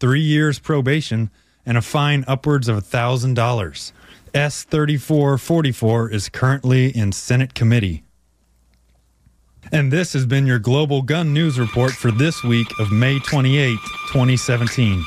[0.00, 1.30] three years probation,
[1.64, 3.92] and a fine upwards of $1,000.
[4.34, 8.02] S 3444 is currently in Senate committee.
[9.72, 13.76] And this has been your Global Gun News Report for this week of May 28,
[14.12, 15.04] 2017.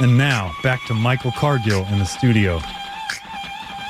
[0.00, 2.60] And now, back to Michael Cargill in the studio.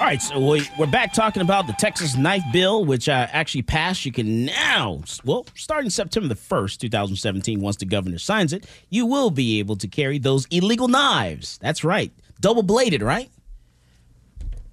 [0.01, 3.61] All right, so we, we're back talking about the Texas knife bill, which uh, actually
[3.61, 4.07] passed.
[4.07, 9.05] You can now, well, starting September the 1st, 2017, once the governor signs it, you
[9.05, 11.59] will be able to carry those illegal knives.
[11.59, 12.11] That's right.
[12.41, 13.31] Double bladed, right?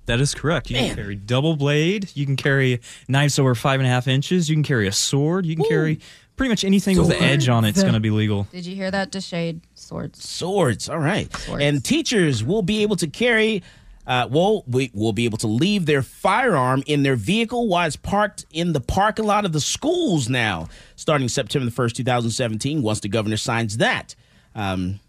[0.05, 0.69] That is correct.
[0.69, 0.87] You Man.
[0.87, 2.09] can carry double blade.
[2.13, 4.49] You can carry knives over five and a half inches.
[4.49, 5.45] You can carry a sword.
[5.45, 5.99] You can carry
[6.37, 7.71] pretty much anything with an edge on it.
[7.71, 8.47] It's going to be legal.
[8.53, 9.59] Did you hear that, Deshade?
[9.75, 10.23] Swords.
[10.23, 10.87] Swords.
[10.87, 11.29] All right.
[11.49, 13.61] And teachers will be able to carry,
[14.07, 17.97] uh, well, we will be able to leave their firearm in their vehicle while it's
[17.97, 23.01] parked in the parking lot of the schools now, starting September the 1st, 2017, once
[23.01, 24.15] the governor signs that.
[24.55, 25.01] Um,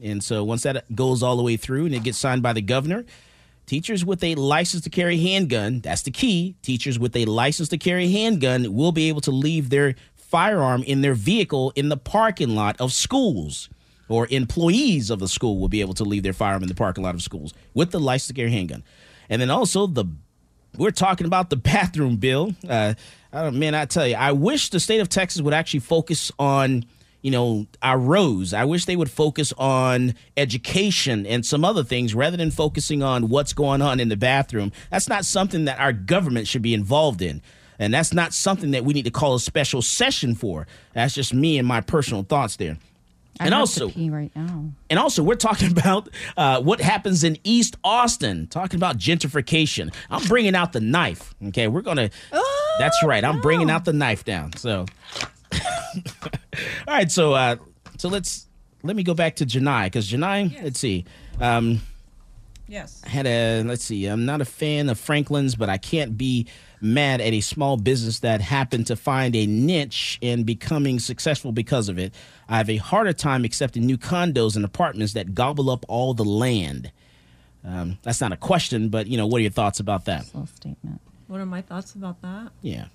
[0.00, 2.62] and so once that goes all the way through and it gets signed by the
[2.62, 3.04] governor,
[3.66, 6.54] teachers with a license to carry handgun, that's the key.
[6.62, 11.00] Teachers with a license to carry handgun will be able to leave their firearm in
[11.00, 13.68] their vehicle in the parking lot of schools.
[14.08, 17.02] Or employees of the school will be able to leave their firearm in the parking
[17.02, 18.84] lot of schools with the license to carry handgun.
[19.30, 20.04] And then also the
[20.76, 22.54] we're talking about the bathroom bill.
[22.68, 22.94] Uh,
[23.32, 26.84] I man, I tell you, I wish the state of Texas would actually focus on,
[27.22, 28.54] you know, our roads.
[28.54, 33.28] I wish they would focus on education and some other things rather than focusing on
[33.28, 34.72] what's going on in the bathroom.
[34.90, 37.42] That's not something that our government should be involved in.
[37.78, 40.68] And that's not something that we need to call a special session for.
[40.92, 42.78] That's just me and my personal thoughts there.
[43.40, 44.70] I and also, right now.
[44.88, 49.92] and also, we're talking about uh, what happens in East Austin, talking about gentrification.
[50.10, 51.34] I'm bringing out the knife.
[51.48, 52.10] Okay, we're going to.
[52.78, 53.24] that's right.
[53.24, 54.52] I'm bringing out the knife down.
[54.56, 54.86] So,
[55.52, 55.58] all
[56.86, 57.10] right.
[57.10, 57.56] So, uh,
[57.98, 58.46] so let's
[58.82, 61.04] let me go back to Janai because Janai, let's see.
[61.40, 61.80] Um,
[62.66, 63.02] Yes.
[63.04, 64.06] I had a let's see.
[64.06, 66.46] I'm not a fan of Franklin's, but I can't be
[66.80, 71.88] mad at a small business that happened to find a niche and becoming successful because
[71.88, 72.14] of it.
[72.48, 76.24] I have a harder time accepting new condos and apartments that gobble up all the
[76.24, 76.92] land.
[77.64, 80.26] Um, that's not a question, but you know, what are your thoughts about that?
[80.26, 81.00] statement.
[81.26, 82.50] What are my thoughts about that?
[82.60, 82.86] Yeah.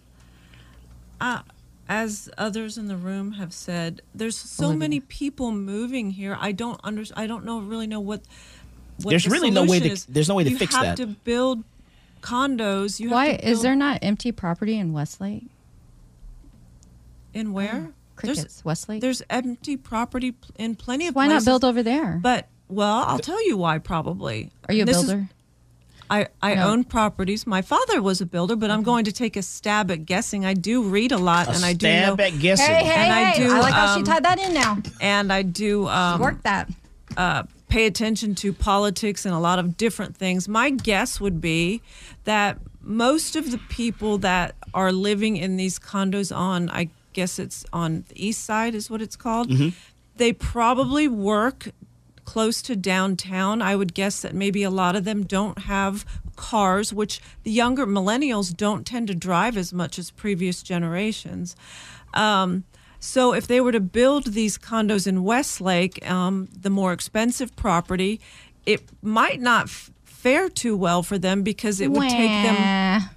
[1.19, 1.41] Uh,
[1.87, 4.79] as others in the room have said, there's so Olivia.
[4.79, 6.37] many people moving here.
[6.39, 8.21] I don't under, I don't know really know what.
[9.01, 10.05] what There's the really no way to- is.
[10.05, 10.97] there's no way to you fix have that.
[10.97, 11.63] to build
[12.21, 12.99] condos.
[12.99, 15.45] You Why have to is there not empty property in Westlake?
[17.33, 17.91] in where?
[18.19, 19.01] Crickets, There's, Westlake.
[19.01, 21.15] There's empty property in plenty of places.
[21.15, 21.45] Why not places.
[21.45, 22.19] build over there?
[22.21, 23.79] But well, I'll tell you why.
[23.79, 24.51] Probably.
[24.67, 25.29] Are you a This is- builder?
[26.11, 26.69] I, I No.
[26.69, 27.45] own properties.
[27.45, 30.43] My father was a builder, but I'm going to take a stab at guessing.
[30.43, 32.23] I do read a lot, A and I do stab know.
[32.25, 32.65] at guessing.
[32.65, 33.53] Hey, hey, and I hey, do.
[33.53, 34.79] I like how she um, tied that in now.
[34.99, 36.67] And I do um, Work that.
[37.15, 40.47] uh, pay attention to politics and a lot of different things.
[40.49, 41.83] My guess would be
[42.23, 47.65] that most of the people that are living in these condos on, I guess it's
[47.73, 49.49] on the east side, is what it's called.
[49.49, 49.69] Mm-hmm.
[50.15, 51.69] They probably work
[52.25, 53.61] close to downtown.
[53.61, 56.05] I would guess that maybe a lot of them don't have
[56.35, 61.55] cars, which the younger millennials don't tend to drive as much as previous generations.
[62.13, 62.65] Um,
[62.99, 68.19] so if they were to build these condos in Westlake, um, the more expensive property,
[68.65, 73.09] it might not f- fare too well for them because it would take them.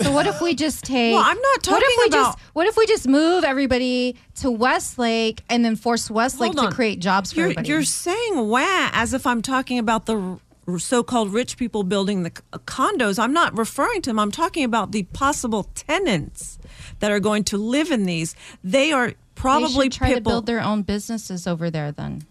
[0.00, 0.04] Wah.
[0.06, 1.14] So what if we just take?
[1.14, 2.38] Well, I'm not What talking if we about- just?
[2.54, 7.32] What if we just move everybody to Westlake and then force Westlake to create jobs
[7.32, 7.68] for You're, everybody?
[7.68, 10.38] you're saying wah as if I'm talking about the
[10.78, 13.18] so-called rich people building the uh, condos.
[13.18, 14.18] I'm not referring to them.
[14.20, 16.58] I'm talking about the possible tenants
[17.00, 18.36] that are going to live in these.
[18.62, 22.22] They are probably should try to build their own businesses over there then.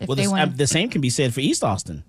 [0.00, 2.02] If well, they this, wanna- uh, the same can be said for East Austin.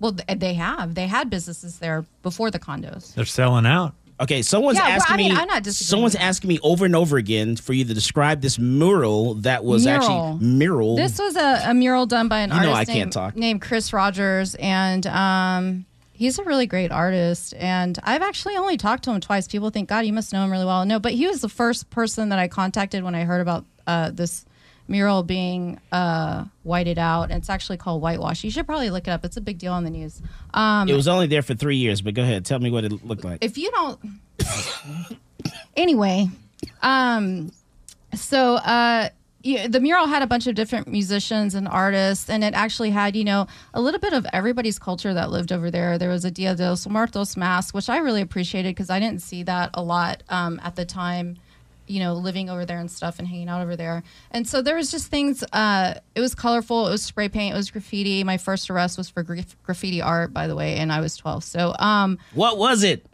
[0.00, 0.94] Well, they have.
[0.94, 3.14] They had businesses there before the condos.
[3.14, 3.94] They're selling out.
[4.18, 5.38] Okay, someone's Yeah, well, asking I mean, me.
[5.40, 8.58] I'm not disagreeing someone's asking me over and over again for you to describe this
[8.58, 10.02] mural that was Mural.
[10.36, 10.96] actually mural.
[10.96, 13.36] This was a, a mural done by an You know artist I can't named, talk.
[13.36, 15.84] named Chris Rogers, and um,
[16.14, 17.52] he's a really great artist.
[17.58, 19.46] And I've actually only talked to him twice.
[19.48, 20.86] People think, God, you must know him really well.
[20.86, 24.12] No, but he was the first person that I contacted when I heard about uh,
[24.12, 24.46] this
[24.88, 27.30] mural being uh, whited out.
[27.30, 28.44] It's actually called whitewash.
[28.44, 29.24] You should probably look it up.
[29.24, 30.22] It's a big deal on the news.
[30.54, 33.04] Um, it was only there for three years, but go ahead, tell me what it
[33.04, 33.44] looked like.
[33.44, 34.00] if you don't
[35.76, 36.28] anyway
[36.82, 37.50] um
[38.14, 39.08] so uh
[39.46, 43.14] yeah, the mural had a bunch of different musicians and artists, and it actually had,
[43.14, 45.98] you know, a little bit of everybody's culture that lived over there.
[45.98, 49.22] There was a Dia de los Muertos mask, which I really appreciated because I didn't
[49.22, 51.36] see that a lot um, at the time,
[51.86, 54.02] you know, living over there and stuff and hanging out over there.
[54.30, 55.44] And so there was just things.
[55.52, 56.86] Uh, it was colorful.
[56.88, 57.54] It was spray paint.
[57.54, 58.24] It was graffiti.
[58.24, 61.44] My first arrest was for graf- graffiti art, by the way, and I was 12.
[61.44, 63.06] So, um, what was it?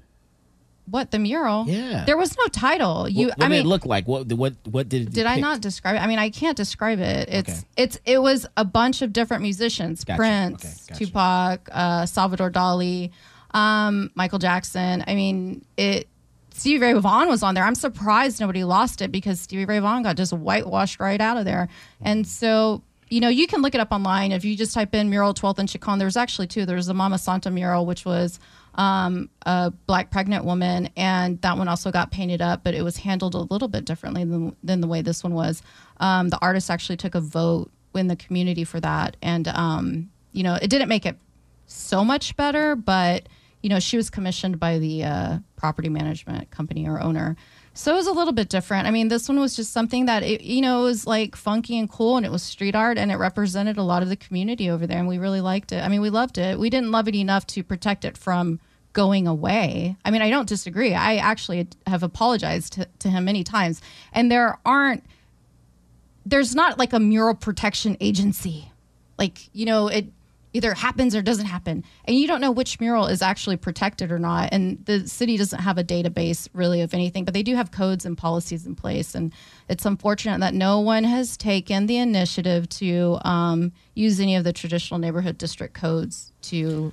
[0.86, 1.64] what the mural?
[1.68, 2.04] Yeah.
[2.04, 3.08] There was no title.
[3.08, 4.08] You, what what I did mean, it look like?
[4.08, 6.00] What what what did did I not describe it?
[6.00, 7.28] I mean, I can't describe it.
[7.28, 7.60] It's Okay.
[7.76, 10.18] it's it was a bunch of different musicians: Gotcha.
[10.18, 11.06] Prince, Okay, gotcha.
[11.06, 13.10] Tupac, uh, Salvador Dali,
[13.54, 15.04] um, Michael Jackson.
[15.06, 16.08] I mean, it.
[16.54, 17.64] Stevie Ray Vaughan was on there.
[17.64, 21.44] I'm surprised nobody lost it because Stevie Ray Vaughan got just whitewashed right out of
[21.44, 21.68] there.
[22.00, 25.10] And so, you know, you can look it up online if you just type in
[25.10, 25.98] mural 12th in Chicon.
[25.98, 26.66] There's actually two.
[26.66, 28.38] There's the Mama Santa mural, which was
[28.74, 32.96] um, a black pregnant woman, and that one also got painted up, but it was
[32.96, 35.62] handled a little bit differently than, than the way this one was.
[35.98, 40.42] Um, the artist actually took a vote in the community for that, and um, you
[40.42, 41.16] know, it didn't make it
[41.66, 43.28] so much better, but
[43.62, 47.36] you know, she was commissioned by the uh, property management company or owner.
[47.74, 48.86] So it was a little bit different.
[48.86, 51.88] I mean, this one was just something that it, you know, was like funky and
[51.88, 54.86] cool, and it was street art, and it represented a lot of the community over
[54.86, 55.82] there, and we really liked it.
[55.82, 56.58] I mean, we loved it.
[56.58, 58.60] We didn't love it enough to protect it from
[58.92, 59.96] going away.
[60.04, 60.92] I mean, I don't disagree.
[60.92, 63.80] I actually have apologized to, to him many times,
[64.12, 65.04] and there aren't.
[66.26, 68.70] There's not like a mural protection agency,
[69.18, 70.06] like you know it
[70.54, 74.18] either happens or doesn't happen and you don't know which mural is actually protected or
[74.18, 77.70] not and the city doesn't have a database really of anything but they do have
[77.70, 79.32] codes and policies in place and
[79.68, 84.52] it's unfortunate that no one has taken the initiative to um, use any of the
[84.52, 86.92] traditional neighborhood district codes to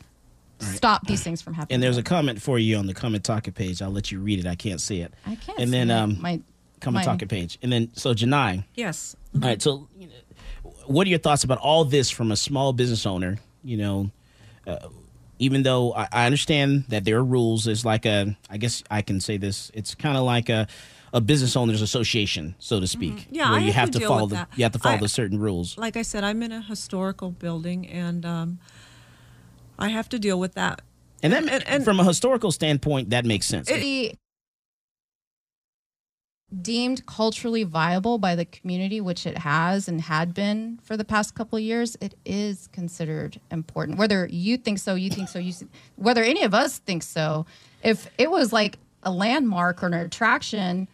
[0.59, 3.53] stop these things from happening And there's a comment for you on the comment talking
[3.53, 3.81] page.
[3.81, 4.45] I'll let you read it.
[4.45, 5.13] I can't see it.
[5.25, 5.97] I can't And then see it.
[5.97, 6.41] um, My-
[6.81, 7.57] comment my- talking page.
[7.61, 8.65] And then so Janai.
[8.75, 9.15] Yes.
[9.35, 9.61] All right.
[9.61, 13.37] So, you know, what are your thoughts about all this from a small business owner?
[13.63, 14.11] You know,
[14.67, 14.87] uh,
[15.39, 18.37] even though I, I understand that there are rules, it's like a.
[18.49, 19.71] I guess I can say this.
[19.73, 20.67] It's kind of like a.
[21.11, 23.33] A business owners association, so to speak, Mm-hmm.
[23.35, 24.49] Yeah, where I you have have to to deal follow with the that.
[24.55, 25.75] you have to follow I- the certain rules.
[25.75, 28.59] Like I said, I'm in a historical building, and um,
[29.79, 30.81] I have to deal with that.
[31.23, 33.71] And that, from a historical standpoint, that makes sense.
[33.71, 34.19] It-
[36.61, 41.35] deemed culturally viable by the community, which it has and had been for the past
[41.35, 43.97] couple of years, it is considered important.
[43.97, 45.53] Whether you think so, you think so, you
[45.95, 47.45] whether any of us think so,
[47.83, 50.87] if it was like a landmark or an attraction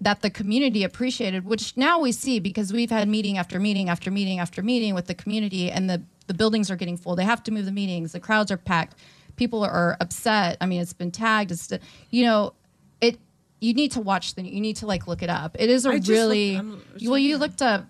[0.00, 4.10] that the community appreciated, which now we see because we've had meeting after meeting after
[4.10, 7.16] meeting after meeting with the community, and the the buildings are getting full.
[7.16, 8.12] They have to move the meetings.
[8.12, 8.94] The crowds are packed.
[9.36, 10.56] People are upset.
[10.60, 11.50] I mean, it's been tagged.
[11.50, 11.72] It's
[12.10, 12.52] you know,
[13.00, 13.18] it.
[13.60, 14.42] You need to watch the.
[14.42, 15.56] You need to like look it up.
[15.58, 17.18] It is a I really looked- well.
[17.18, 17.86] You looked up.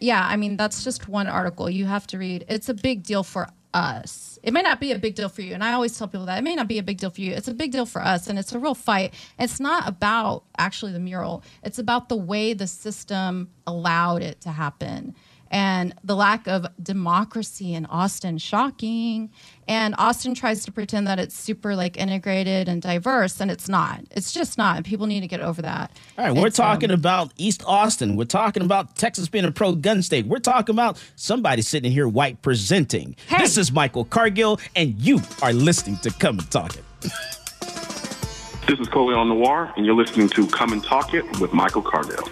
[0.00, 1.68] Yeah, I mean that's just one article.
[1.68, 2.44] You have to read.
[2.48, 4.38] It's a big deal for us.
[4.42, 6.38] It may not be a big deal for you, and I always tell people that
[6.38, 7.32] it may not be a big deal for you.
[7.32, 9.14] It's a big deal for us, and it's a real fight.
[9.38, 11.42] It's not about actually the mural.
[11.64, 15.16] It's about the way the system allowed it to happen.
[15.50, 19.30] And the lack of democracy in Austin shocking.
[19.68, 24.00] And Austin tries to pretend that it's super like integrated and diverse, and it's not.
[24.10, 24.84] It's just not.
[24.84, 25.90] People need to get over that.
[26.18, 28.16] All right, we're It's, um, talking about East Austin.
[28.16, 30.26] We're talking about Texas being a pro gun state.
[30.26, 33.16] We're talking about somebody sitting here white presenting.
[33.38, 36.84] This is Michael Cargill, and you are listening to Come and Talk It.
[38.66, 42.24] This is Colion Noir, and you're listening to Come and Talk It with Michael Cargill.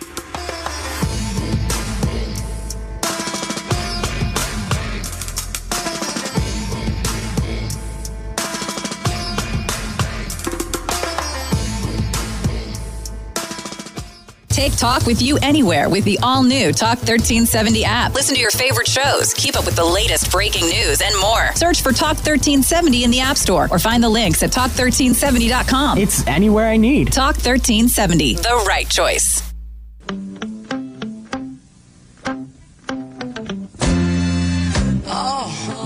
[14.52, 18.12] Take talk with you anywhere with the all new Talk 1370 app.
[18.12, 21.54] Listen to your favorite shows, keep up with the latest breaking news, and more.
[21.54, 25.96] Search for Talk 1370 in the App Store or find the links at talk1370.com.
[25.96, 27.10] It's anywhere I need.
[27.14, 29.42] Talk 1370, the right choice.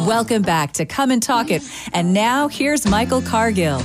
[0.09, 1.63] Welcome back to Come and Talk It.
[1.93, 3.81] And now here's Michael Cargill.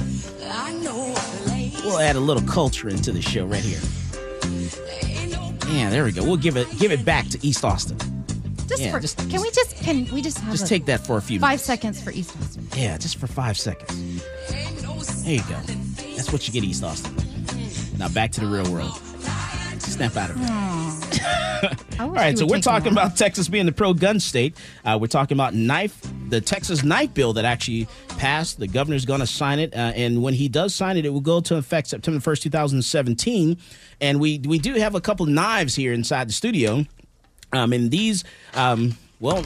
[1.85, 3.79] We'll add a little culture into the show right here.
[5.71, 6.23] Yeah, there we go.
[6.23, 7.97] We'll give it give it back to East Austin.
[8.67, 11.17] Just Yeah, for, just- can we just can we just have Just take that for
[11.17, 11.63] a few five minutes.
[11.65, 12.67] seconds for East Austin?
[12.75, 14.23] Yeah, just for five seconds.
[15.23, 15.59] There you go.
[16.15, 17.15] That's what you get, East Austin.
[17.97, 18.93] Now back to the real world.
[19.79, 21.99] Snap out of it.
[21.99, 24.55] All right, so we're talking about Texas being the pro gun state.
[24.85, 25.99] Uh, we're talking about knife,
[26.31, 28.57] the Texas knife bill that actually passed.
[28.57, 31.21] The governor's going to sign it, uh, and when he does sign it, it will
[31.21, 33.57] go to effect September first, two thousand seventeen.
[33.99, 36.85] And we we do have a couple knives here inside the studio,
[37.53, 38.23] um, and these,
[38.55, 39.45] um, well.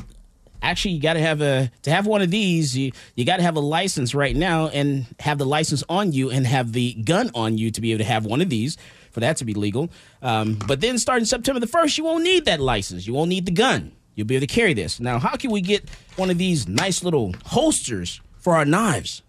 [0.62, 2.76] Actually, you got to have a to have one of these.
[2.76, 6.32] You you got to have a license right now, and have the license on you,
[6.32, 8.76] and have the gun on you to be able to have one of these
[9.16, 9.90] for that to be legal.
[10.22, 13.08] Um, but then starting September the 1st, you won't need that license.
[13.08, 13.94] You won't need the gun.
[14.16, 15.00] You'll be able to carry this.
[15.00, 19.22] Now, how can we get one of these nice little holsters for our knives?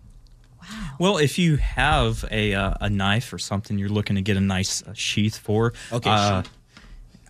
[0.61, 0.91] Wow.
[0.99, 4.41] Well, if you have a uh, a knife or something you're looking to get a
[4.41, 6.43] nice uh, sheath for, Okay, uh,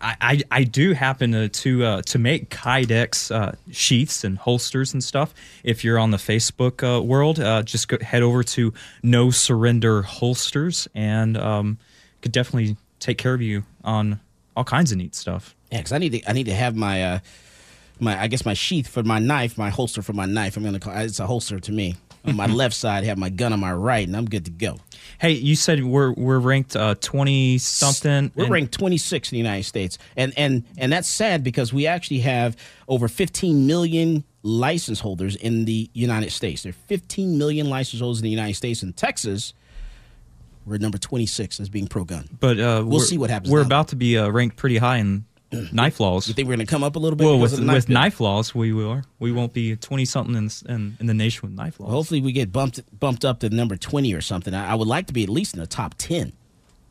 [0.01, 4.93] I, I I do happen to to, uh, to make Kydex uh, sheaths and holsters
[4.93, 5.33] and stuff.
[5.63, 10.03] If you're on the Facebook uh, world, uh, just go, head over to No Surrender
[10.03, 11.77] Holsters, and um,
[12.21, 14.19] could definitely take care of you on
[14.55, 15.55] all kinds of neat stuff.
[15.71, 17.19] Yeah, because I need to I need to have my uh,
[18.01, 20.57] my I guess my sheath for my knife, my holster for my knife.
[20.57, 21.95] I'm gonna call it's a holster to me.
[22.25, 24.77] On my left side, have my gun on my right, and I'm good to go.
[25.19, 28.31] Hey, you said we're we're ranked twenty something.
[28.35, 32.19] We're ranked 26 in the United States, and and and that's sad because we actually
[32.19, 36.63] have over 15 million license holders in the United States.
[36.63, 38.83] There are 15 million license holders in the United States.
[38.83, 39.53] In Texas,
[40.65, 42.27] we're number 26 as being pro gun.
[42.39, 43.67] But uh, We'll see what happens We're now.
[43.67, 45.25] about to be uh, ranked pretty high in
[45.71, 46.27] knife laws.
[46.27, 47.25] You think we're going to come up a little bit?
[47.25, 49.01] Well, with of the knife with knife laws, we will.
[49.19, 51.87] We won't be twenty something in, in in the nation with knife laws.
[51.87, 54.53] Well, hopefully, we get bumped bumped up to number 20 or something.
[54.53, 56.33] I, I would like to be at least in the top 10.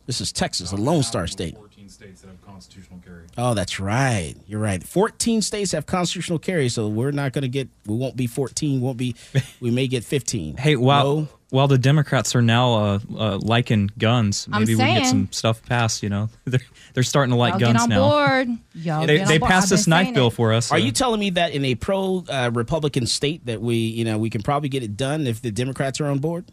[0.07, 1.57] This is Texas, a Lone Star state.
[1.57, 3.25] 14 states that have constitutional carry.
[3.37, 4.35] Oh, that's right.
[4.47, 4.83] You're right.
[4.83, 7.69] 14 states have constitutional carry, so we're not going to get.
[7.87, 8.81] We won't be 14.
[8.81, 9.15] Won't be.
[9.61, 10.57] We may get 15.
[10.59, 11.29] Hey, while No.
[11.51, 15.63] While the Democrats are now uh, uh, liking guns, maybe we can get some stuff
[15.65, 16.03] passed.
[16.03, 16.61] You know, they're
[16.95, 18.09] they're starting to like Y'all guns get on now.
[18.11, 18.49] board.
[18.75, 19.51] Y'all They, get on they board.
[19.51, 20.33] passed I've this been knife saying bill it.
[20.35, 20.73] for us.
[20.73, 24.05] Are so- you telling me that in a pro uh, Republican state that we, you
[24.05, 26.45] know, we can probably get it done if the Democrats are on board?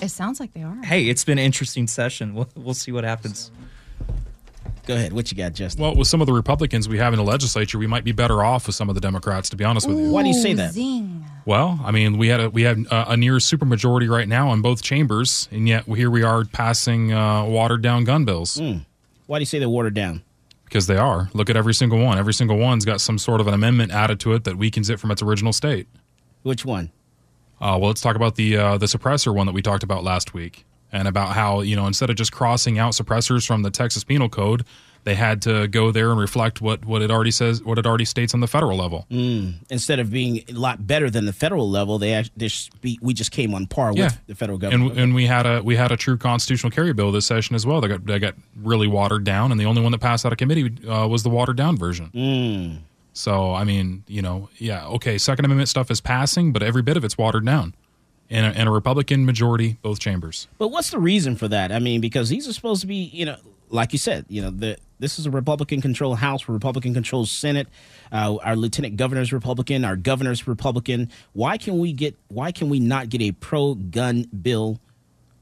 [0.00, 0.82] It sounds like they are.
[0.82, 2.34] Hey, it's been an interesting session.
[2.34, 3.50] We'll we'll see what happens.
[4.86, 5.12] Go ahead.
[5.12, 5.82] What you got, Justin?
[5.82, 8.42] Well, with some of the Republicans we have in the legislature, we might be better
[8.42, 10.10] off with some of the Democrats, to be honest with you.
[10.10, 10.72] Why do you say that?
[10.72, 11.24] Zing.
[11.44, 14.60] Well, I mean, we had a, we had a, a near supermajority right now in
[14.60, 18.60] both chambers, and yet here we are passing uh, watered down gun bills
[19.26, 20.22] Why do you say they're watered down?
[20.64, 21.28] because they are.
[21.34, 22.16] Look at every single one.
[22.16, 24.98] Every single one's got some sort of an amendment added to it that weakens it
[24.98, 25.86] from its original state.
[26.44, 26.90] Which one?
[27.60, 30.32] Uh, well, let's talk about the uh, the suppressor one that we talked about last
[30.32, 34.04] week, and about how you know instead of just crossing out suppressors from the Texas
[34.04, 34.64] Penal Code,
[35.04, 38.04] they had to go there and reflect what what it already says, what it already
[38.04, 39.06] states on the federal level.
[39.10, 39.54] Mm.
[39.70, 42.48] Instead of being a lot better than the federal level, they they
[43.00, 44.04] we just came on par Yeah.
[44.04, 44.92] with the federal government.
[44.92, 47.66] And, and we had a we had a true constitutional carry bill this session as
[47.66, 47.80] well.
[47.80, 50.38] That got that got really watered down, and the only one that passed out of
[50.38, 52.10] committee uh, was the watered down version.
[52.14, 52.78] Mm.
[53.14, 56.96] So I mean, you know, yeah, okay, Second Amendment stuff is passing, but every bit
[56.96, 57.74] of it's watered down,
[58.32, 60.48] and a, and a Republican majority both chambers.
[60.58, 61.70] But what's the reason for that?
[61.70, 63.36] I mean, because these are supposed to be, you know,
[63.68, 67.66] like you said, you know, the this is a Republican-controlled House, Republican-controlled Senate.
[68.12, 71.10] Uh, our lieutenant governor's Republican, our governor's Republican.
[71.32, 72.16] Why can we get?
[72.28, 74.80] Why can we not get a pro-gun bill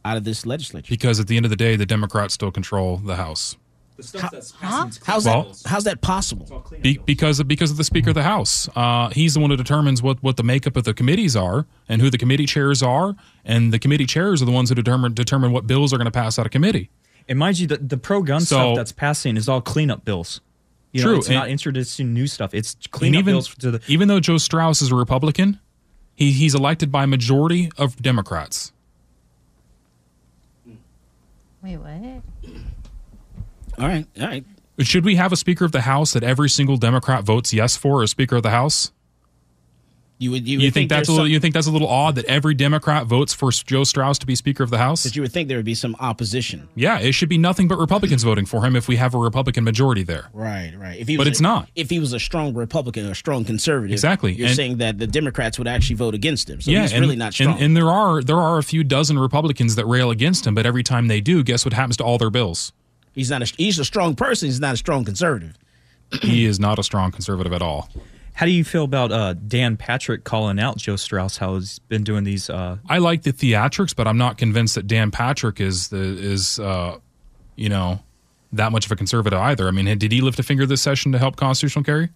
[0.04, 0.88] out of this legislature?
[0.88, 3.56] Because at the end of the day, the Democrats still control the House.
[4.00, 5.62] How's Well- that?
[5.66, 6.64] How's that possible?
[6.80, 9.56] Be, because of, because of the Speaker of the House, uh, he's the one who
[9.56, 13.16] determines what, what the makeup of the committees are and who the committee chairs are,
[13.44, 16.10] and the committee chairs are the ones who determine determine what bills are going to
[16.10, 16.90] pass out of committee.
[17.28, 20.40] And mind you, the, the pro gun So- stuff that's passing is all cleanup bills.
[20.92, 22.52] You know, True, it's and- not introducing new stuff.
[22.52, 23.80] It's And cleanup even bills to the.
[23.86, 25.60] even though Joe Straus is a Republican,
[26.16, 28.72] he he's elected by a majority of Democrats.
[31.62, 32.22] Wait, what?
[33.80, 34.44] All right, all right.
[34.80, 38.02] Should we have a Speaker of the House that every single Democrat votes yes for
[38.02, 38.92] as Speaker of the House?
[40.18, 41.24] You would you, You, would think, that's a little?
[41.24, 44.26] some- You think that's a little odd that every Democrat votes for Joe Straus to
[44.26, 45.02] be Speaker of the House?
[45.04, 46.68] that you would think there would be some opposition.
[46.74, 49.64] Yeah, it should be nothing but Republicans voting for him if we have a Republican
[49.64, 50.28] majority there.
[50.34, 50.98] Right, right.
[51.00, 51.70] If he But was it's not.
[51.74, 54.98] If he was a strong Republican or a strong conservative, Exactly, You're and- saying that
[54.98, 56.60] the Democrats would actually vote against him.
[56.60, 57.54] So yeah, he's and, really not strong.
[57.54, 60.66] And, and there are there are a few dozen Republicans that rail against him, but
[60.66, 62.72] every time they do, guess what happens to all their bills?
[63.12, 63.42] He's not.
[63.42, 64.46] A, he's a strong person.
[64.46, 65.58] He's not a strong conservative.
[66.22, 67.88] he is not a strong conservative at all.
[68.34, 71.36] How do you feel about uh, Dan Patrick calling out Joe Straus?
[71.36, 72.48] How he's been doing these?
[72.48, 76.58] Uh, I like the theatrics, but I'm not convinced that Dan Patrick is the is
[76.58, 76.98] uh,
[77.56, 78.00] you know
[78.52, 79.68] that much of a conservative either.
[79.68, 82.10] I mean, did he lift a finger this session to help constitutional carry?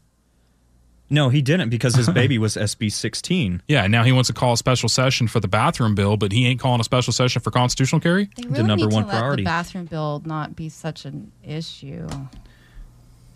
[1.10, 3.62] No, he didn't because his baby was SB 16.
[3.68, 6.46] Yeah, now he wants to call a special session for the bathroom bill, but he
[6.46, 8.30] ain't calling a special session for constitutional carry.
[8.36, 12.08] They really number need one to let the bathroom bill not be such an issue.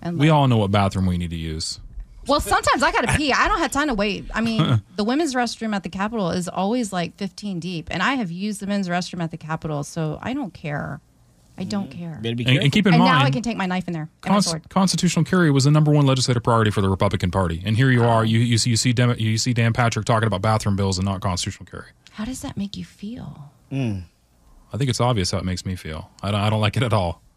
[0.00, 1.80] And We like- all know what bathroom we need to use.
[2.26, 3.32] Well, sometimes I gotta pee.
[3.32, 4.26] I don't have time to wait.
[4.34, 8.14] I mean, the women's restroom at the Capitol is always like 15 deep, and I
[8.14, 11.00] have used the men's restroom at the Capitol, so I don't care.
[11.58, 11.98] I don't mm-hmm.
[11.98, 12.18] care.
[12.22, 13.92] Better be And, and keep in and mind, now I can take my knife in
[13.92, 14.68] there and my Cons- sword.
[14.70, 18.04] constitutional carry was the number one legislative priority for the Republican Party, and here you
[18.04, 18.20] are.
[18.20, 18.22] Oh.
[18.22, 21.04] You you see you see, Dem- you see Dan Patrick talking about bathroom bills and
[21.04, 21.90] not constitutional carry.
[22.12, 23.50] How does that make you feel?
[23.70, 24.00] Hmm.
[24.72, 26.10] I think it's obvious how it makes me feel.
[26.22, 27.22] I don't I don't like it at all.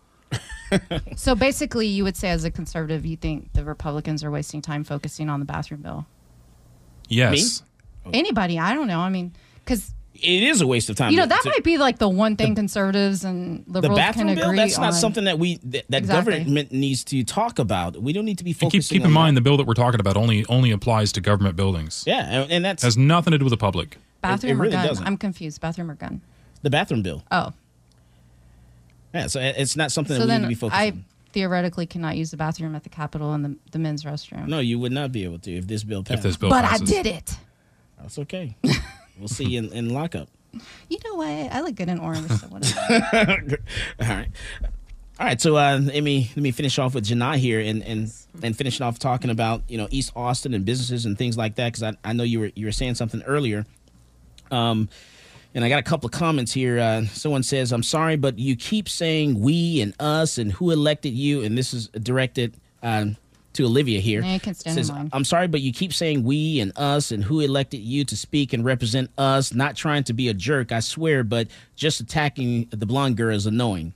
[1.17, 4.85] So basically, you would say, as a conservative, you think the Republicans are wasting time
[4.85, 6.05] focusing on the bathroom bill.
[7.09, 7.63] Yes,
[8.13, 8.57] Anybody?
[8.57, 8.99] I don't know.
[8.99, 9.93] I mean, because
[10.23, 11.11] It is a waste of time.
[11.11, 14.27] you know that to- might be like the one thing conservatives and the liberals bathroom
[14.27, 14.45] can bill.
[14.45, 16.39] agree That's not something that we that, that Exactly.
[16.39, 18.01] government needs to talk about.
[18.01, 18.95] We don't need to be and keep focusing.
[18.95, 21.55] keep in on mind the bill that we're talking about only only applies to government
[21.55, 22.03] buildings.
[22.05, 23.97] Yeah, and, and that's has nothing to do with the public.
[24.21, 24.87] bathroom it really or gun.
[24.87, 25.05] doesn't.
[25.07, 25.59] I'm confused.
[25.61, 26.21] Bathroom or gun?
[26.61, 27.23] the bathroom bill.
[27.31, 27.53] Oh,
[29.13, 30.79] Yeah, so it's not something so that we need then to be focusing.
[30.79, 31.05] I on.
[31.33, 34.47] theoretically cannot use the bathroom at the Capitol and the, the men's restroom.
[34.47, 36.19] No, you would not be able to if this bill passed.
[36.19, 36.81] If this bill but passes.
[36.89, 37.35] I did it.
[37.99, 38.55] That's okay.
[39.21, 40.27] we'll see you in, in lockup.
[40.89, 41.27] You know what?
[41.29, 42.29] I look good in orange.
[42.29, 42.47] So.
[42.51, 42.59] All
[43.99, 44.27] right.
[45.19, 48.11] All right, so uh, let me let me finish off with Janai here, and and
[48.41, 51.71] and finishing off talking about you know East Austin and businesses and things like that
[51.71, 53.67] because I, I know you were you were saying something earlier,
[54.49, 54.89] um,
[55.53, 56.79] and I got a couple of comments here.
[56.79, 61.13] Uh, someone says, "I'm sorry, but you keep saying we and us and who elected
[61.13, 63.15] you," and this is directed um,
[63.53, 64.21] to Olivia here.
[64.21, 65.09] Yeah, you can stand in says.
[65.11, 68.53] I'm sorry, but you keep saying we and us and who elected you to speak
[68.53, 69.53] and represent us.
[69.53, 73.45] Not trying to be a jerk, I swear, but just attacking the blonde girl is
[73.45, 73.93] annoying.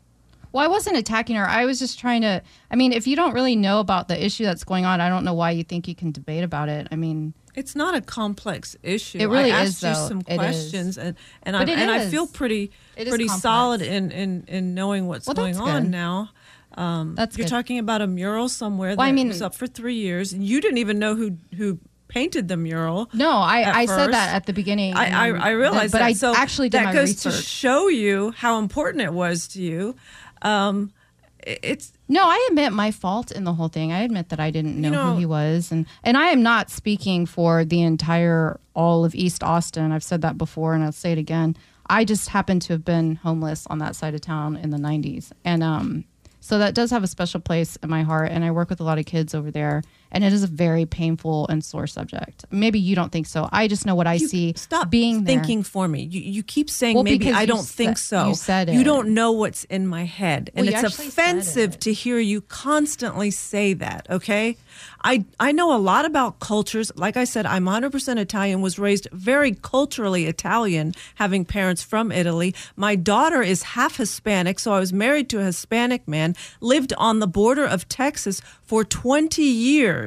[0.51, 1.47] well, I wasn't attacking her.
[1.47, 2.41] I was just trying to.
[2.71, 5.23] I mean, if you don't really know about the issue that's going on, I don't
[5.25, 6.87] know why you think you can debate about it.
[6.91, 9.17] I mean, It's not a complex issue.
[9.19, 10.07] It really I is, you though.
[10.09, 10.37] some It is.
[10.37, 13.41] questions, and and, I, But it and I feel pretty It is pretty complex.
[13.41, 15.91] solid in, in in knowing what's Well, going on good.
[15.91, 16.29] now.
[16.75, 17.49] Um, That's you're good.
[17.51, 20.59] talking about a mural somewhere that I mean- was up for three years, and you
[20.61, 23.09] didn't even know who who painted the mural.
[23.13, 24.93] no, I, I said that at the beginning.
[24.93, 26.05] I, I, I realized but that.
[26.05, 29.95] I so actually did that goes to show you how important it was to you.
[30.41, 30.91] Um,
[31.39, 33.91] it's No, I admit my fault in the whole thing.
[33.91, 36.69] I admit that I didn't know, know- who he was, and and I am not
[36.69, 39.91] speaking for the entire all of East Austin.
[39.91, 41.55] I've said that before, and I'll say it again.
[41.87, 45.31] I just happened to have been homeless on that side of town in the '90s,
[45.43, 46.05] and um,
[46.45, 48.31] so that does have a special place in my heart.
[48.31, 50.85] And I work with a lot of kids over there, and it is a very
[50.85, 52.45] painful and sore subject.
[52.51, 53.49] Maybe you don't think so.
[53.51, 54.53] I just know what I see.
[54.55, 55.35] stop being there.
[55.35, 56.03] thinking for me.
[56.03, 58.29] You, you keep saying Well, maybe I don't think so.
[58.29, 58.75] you said it.
[58.75, 63.31] You don't know what's in my head, and Well, it's offensive to hear you constantly
[63.31, 64.07] say that.
[64.09, 64.57] Okay,
[65.03, 66.91] I I know a lot about cultures.
[66.95, 68.61] Like I said, I'm 100% Italian.
[68.61, 72.53] Was raised very culturally Italian, having parents from Italy.
[72.75, 76.35] My daughter is half Hispanic, so I was married to a Hispanic man.
[76.61, 80.04] Lived on the border of Texas for 20 years.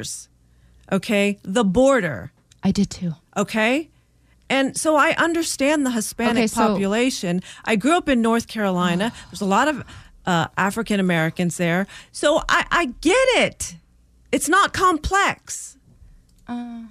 [0.90, 2.32] Okay, the border.
[2.62, 3.12] I did too.
[3.36, 3.90] Okay.
[4.50, 7.42] And so I understand the Hispanic Okay, so- population.
[7.64, 9.12] I grew up in North Carolina.
[9.30, 9.84] There's a lot of
[10.26, 11.86] uh, African Americans there.
[12.12, 13.76] So I, I get it.
[14.32, 15.76] It's not complex.
[16.46, 16.82] Uh,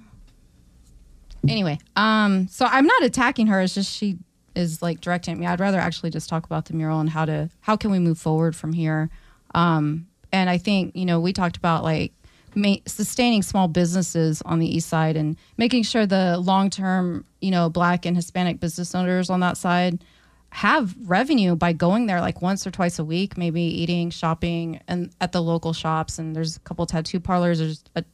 [1.48, 3.60] Anyway, um, so I'm not attacking her.
[3.60, 4.18] It's just she
[4.56, 5.46] is like directing at me.
[5.46, 8.18] I'd rather actually just talk about the mural and how to how can we move
[8.18, 9.08] forward from here.
[9.54, 12.12] Um, and I think you know we talked about like
[12.54, 17.50] ma- sustaining small businesses on the east side and making sure the long term you
[17.50, 20.02] know Black and Hispanic business owners on that side
[20.50, 25.10] have revenue by going there like once or twice a week, maybe eating, shopping, and
[25.20, 26.18] at the local shops.
[26.18, 27.58] And there's a couple tattoo parlors.
[27.58, 28.04] There's a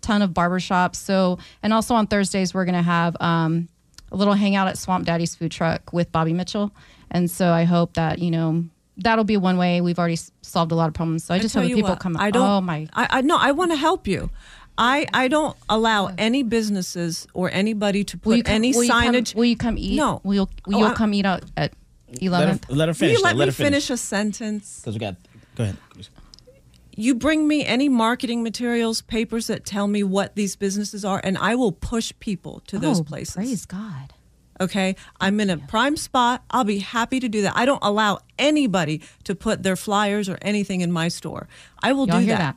[0.00, 0.98] ton of barber shops.
[0.98, 3.68] So, and also on Thursdays we're gonna have um,
[4.10, 6.72] a little hangout at Swamp Daddy's food truck with Bobby Mitchell.
[7.10, 8.64] And so I hope that you know
[8.96, 9.80] that'll be one way.
[9.80, 11.24] We've already s- solved a lot of problems.
[11.24, 12.16] So I, just tell hope you people what, come.
[12.16, 12.48] I don't.
[12.48, 12.88] Oh my.
[12.92, 13.36] I, I no.
[13.38, 14.30] I want to help you.
[14.78, 18.90] I I don't allow any businesses or anybody to Will put come, any will you
[18.90, 19.34] come- signage.
[19.34, 19.96] will you come eat?
[19.96, 20.20] No.
[20.24, 21.72] Will you, will Oh, you I- come eat out at
[22.20, 22.66] eleventh?
[22.70, 23.18] let her Will finish.
[23.18, 23.86] you let let me her finish.
[23.86, 24.80] finish a sentence?
[24.80, 25.16] Because we got.
[25.56, 25.76] Go ahead.
[26.94, 31.38] You bring me any marketing materials, papers that tell me what these businesses are, and
[31.38, 33.34] I will push people to those Oh, places.
[33.34, 34.12] Praise God.
[34.62, 34.96] Okay.
[35.20, 36.42] I'm in a prime spot.
[36.50, 37.52] I'll be happy to do that.
[37.56, 41.48] I don't allow anybody to put their flyers or anything in my store.
[41.82, 42.56] I will Y'all do hear that.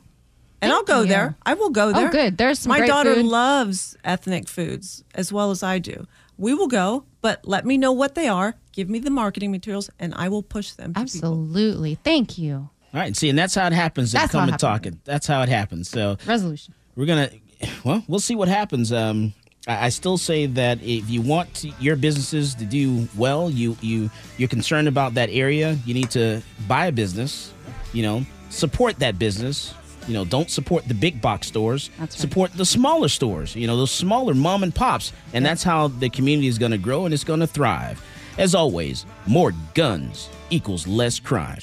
[0.62, 1.08] And I'll go you.
[1.08, 1.36] there.
[1.44, 2.08] I will go there.
[2.08, 2.38] Oh, good.
[2.38, 3.26] There's some my great daughter food.
[3.26, 6.06] loves ethnic foods as well as I do.
[6.38, 8.54] We will go, but let me know what they are.
[8.72, 10.92] Give me the marketing materials, and I will push them.
[10.94, 11.02] To people.
[11.02, 11.96] Absolutely.
[12.04, 12.54] Thank you.
[12.94, 13.16] All right.
[13.16, 14.12] See, and that's how it happens.
[14.12, 15.00] That's come how it and talking.
[15.04, 15.88] That's how it happens.
[15.88, 16.74] So Resolution.
[16.94, 17.30] we're gonna.
[17.84, 18.92] Well, we'll see what happens.
[18.92, 19.32] Um,
[19.66, 24.10] I, still say that if you want to, your businesses to do well, you you
[24.38, 27.52] you're concerned about that area, you need to buy a business.
[27.92, 29.74] You know, support that business.
[30.06, 31.90] You know, don't support the big box stores.
[32.10, 33.56] Support the smaller stores.
[33.56, 36.78] You know, those smaller mom and pops, and that's how the community is going to
[36.78, 38.00] grow and it's going to thrive.
[38.38, 41.58] As always, more guns equals less crime.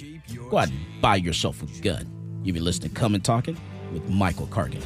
[0.50, 2.06] Go out and buy yourself a gun.
[2.44, 3.56] You've been listening to Come and Talk It
[3.94, 4.82] with Michael Cargill.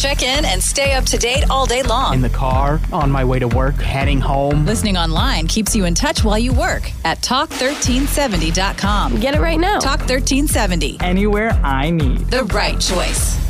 [0.00, 2.14] Check in and stay up to date all day long.
[2.14, 4.64] In the car, on my way to work, heading home.
[4.64, 9.20] Listening online keeps you in touch while you work at talk1370.com.
[9.20, 9.78] Get it right now.
[9.78, 10.96] Talk 1370.
[11.00, 12.20] Anywhere I need.
[12.30, 13.49] The right choice.